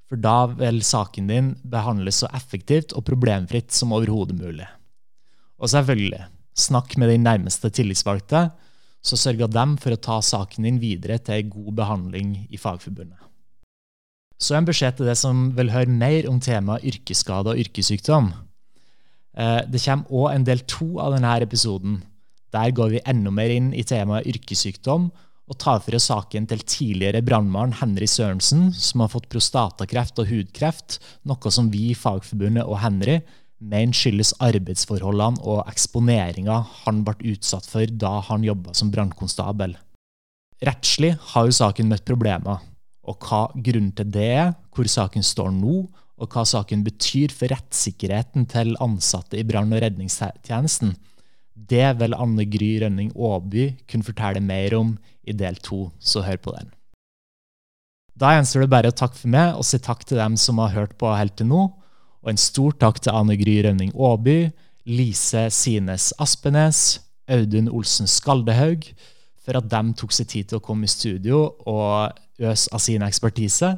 [0.08, 4.68] for da vil saken din behandles så effektivt og problemfritt som overhodet mulig.
[5.60, 6.24] Og selvfølgelig,
[6.58, 8.48] snakk med din nærmeste tillitsvalgte
[9.08, 13.20] så sørger de for å ta saken din videre til god behandling i Fagforbundet.
[14.38, 18.30] Så en beskjed til det som vil høre mer om temaet yrkesskade og yrkessykdom.
[19.38, 22.02] Eh, det kommer òg en del to av denne episoden.
[22.54, 25.10] Der går vi enda mer inn i temaet yrkessykdom
[25.48, 30.28] og tar for oss saken til tidligere brannmann Henry Sørensen, som har fått prostatakreft og
[30.30, 33.22] hudkreft, noe som vi i Fagforbundet og Henry
[33.58, 39.74] mener skyldes arbeidsforholdene og eksponeringa han ble utsatt for da han jobba som brannkonstabel.
[40.68, 42.60] Rettslig har jo saken møtt problemer,
[43.08, 45.86] og hva grunnen til det er, hvor saken står nå,
[46.18, 50.96] og hva saken betyr for rettssikkerheten til ansatte i brann- og redningstjenesten,
[51.58, 54.94] det vil Anne Gry Rønning Aaby kunne fortelle mer om
[55.28, 56.70] i del to, så hør på den.
[58.18, 60.74] Da gjenstår det bare å takke for meg og si takk til dem som har
[60.74, 61.68] hørt på helt til nå.
[62.26, 64.50] Og en stor takk til Anne Gry Rønning Aaby,
[64.90, 68.88] Lise Sines Aspenes, Audun Olsen Skaldehaug,
[69.44, 73.06] for at de tok seg tid til å komme i studio og øse av sin
[73.06, 73.76] ekspertise.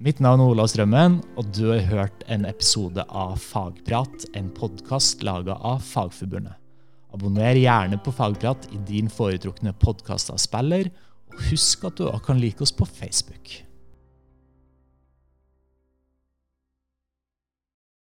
[0.00, 5.26] Mitt navn er Olav Strømmen, og du har hørt en episode av Fagprat, en podkast
[5.26, 6.59] laga av Fagforbundet.
[7.14, 10.92] Abonner gjerne på Fagprat i din foretrukne podkastavspiller,
[11.30, 13.69] og husk at du også kan like oss på Facebook.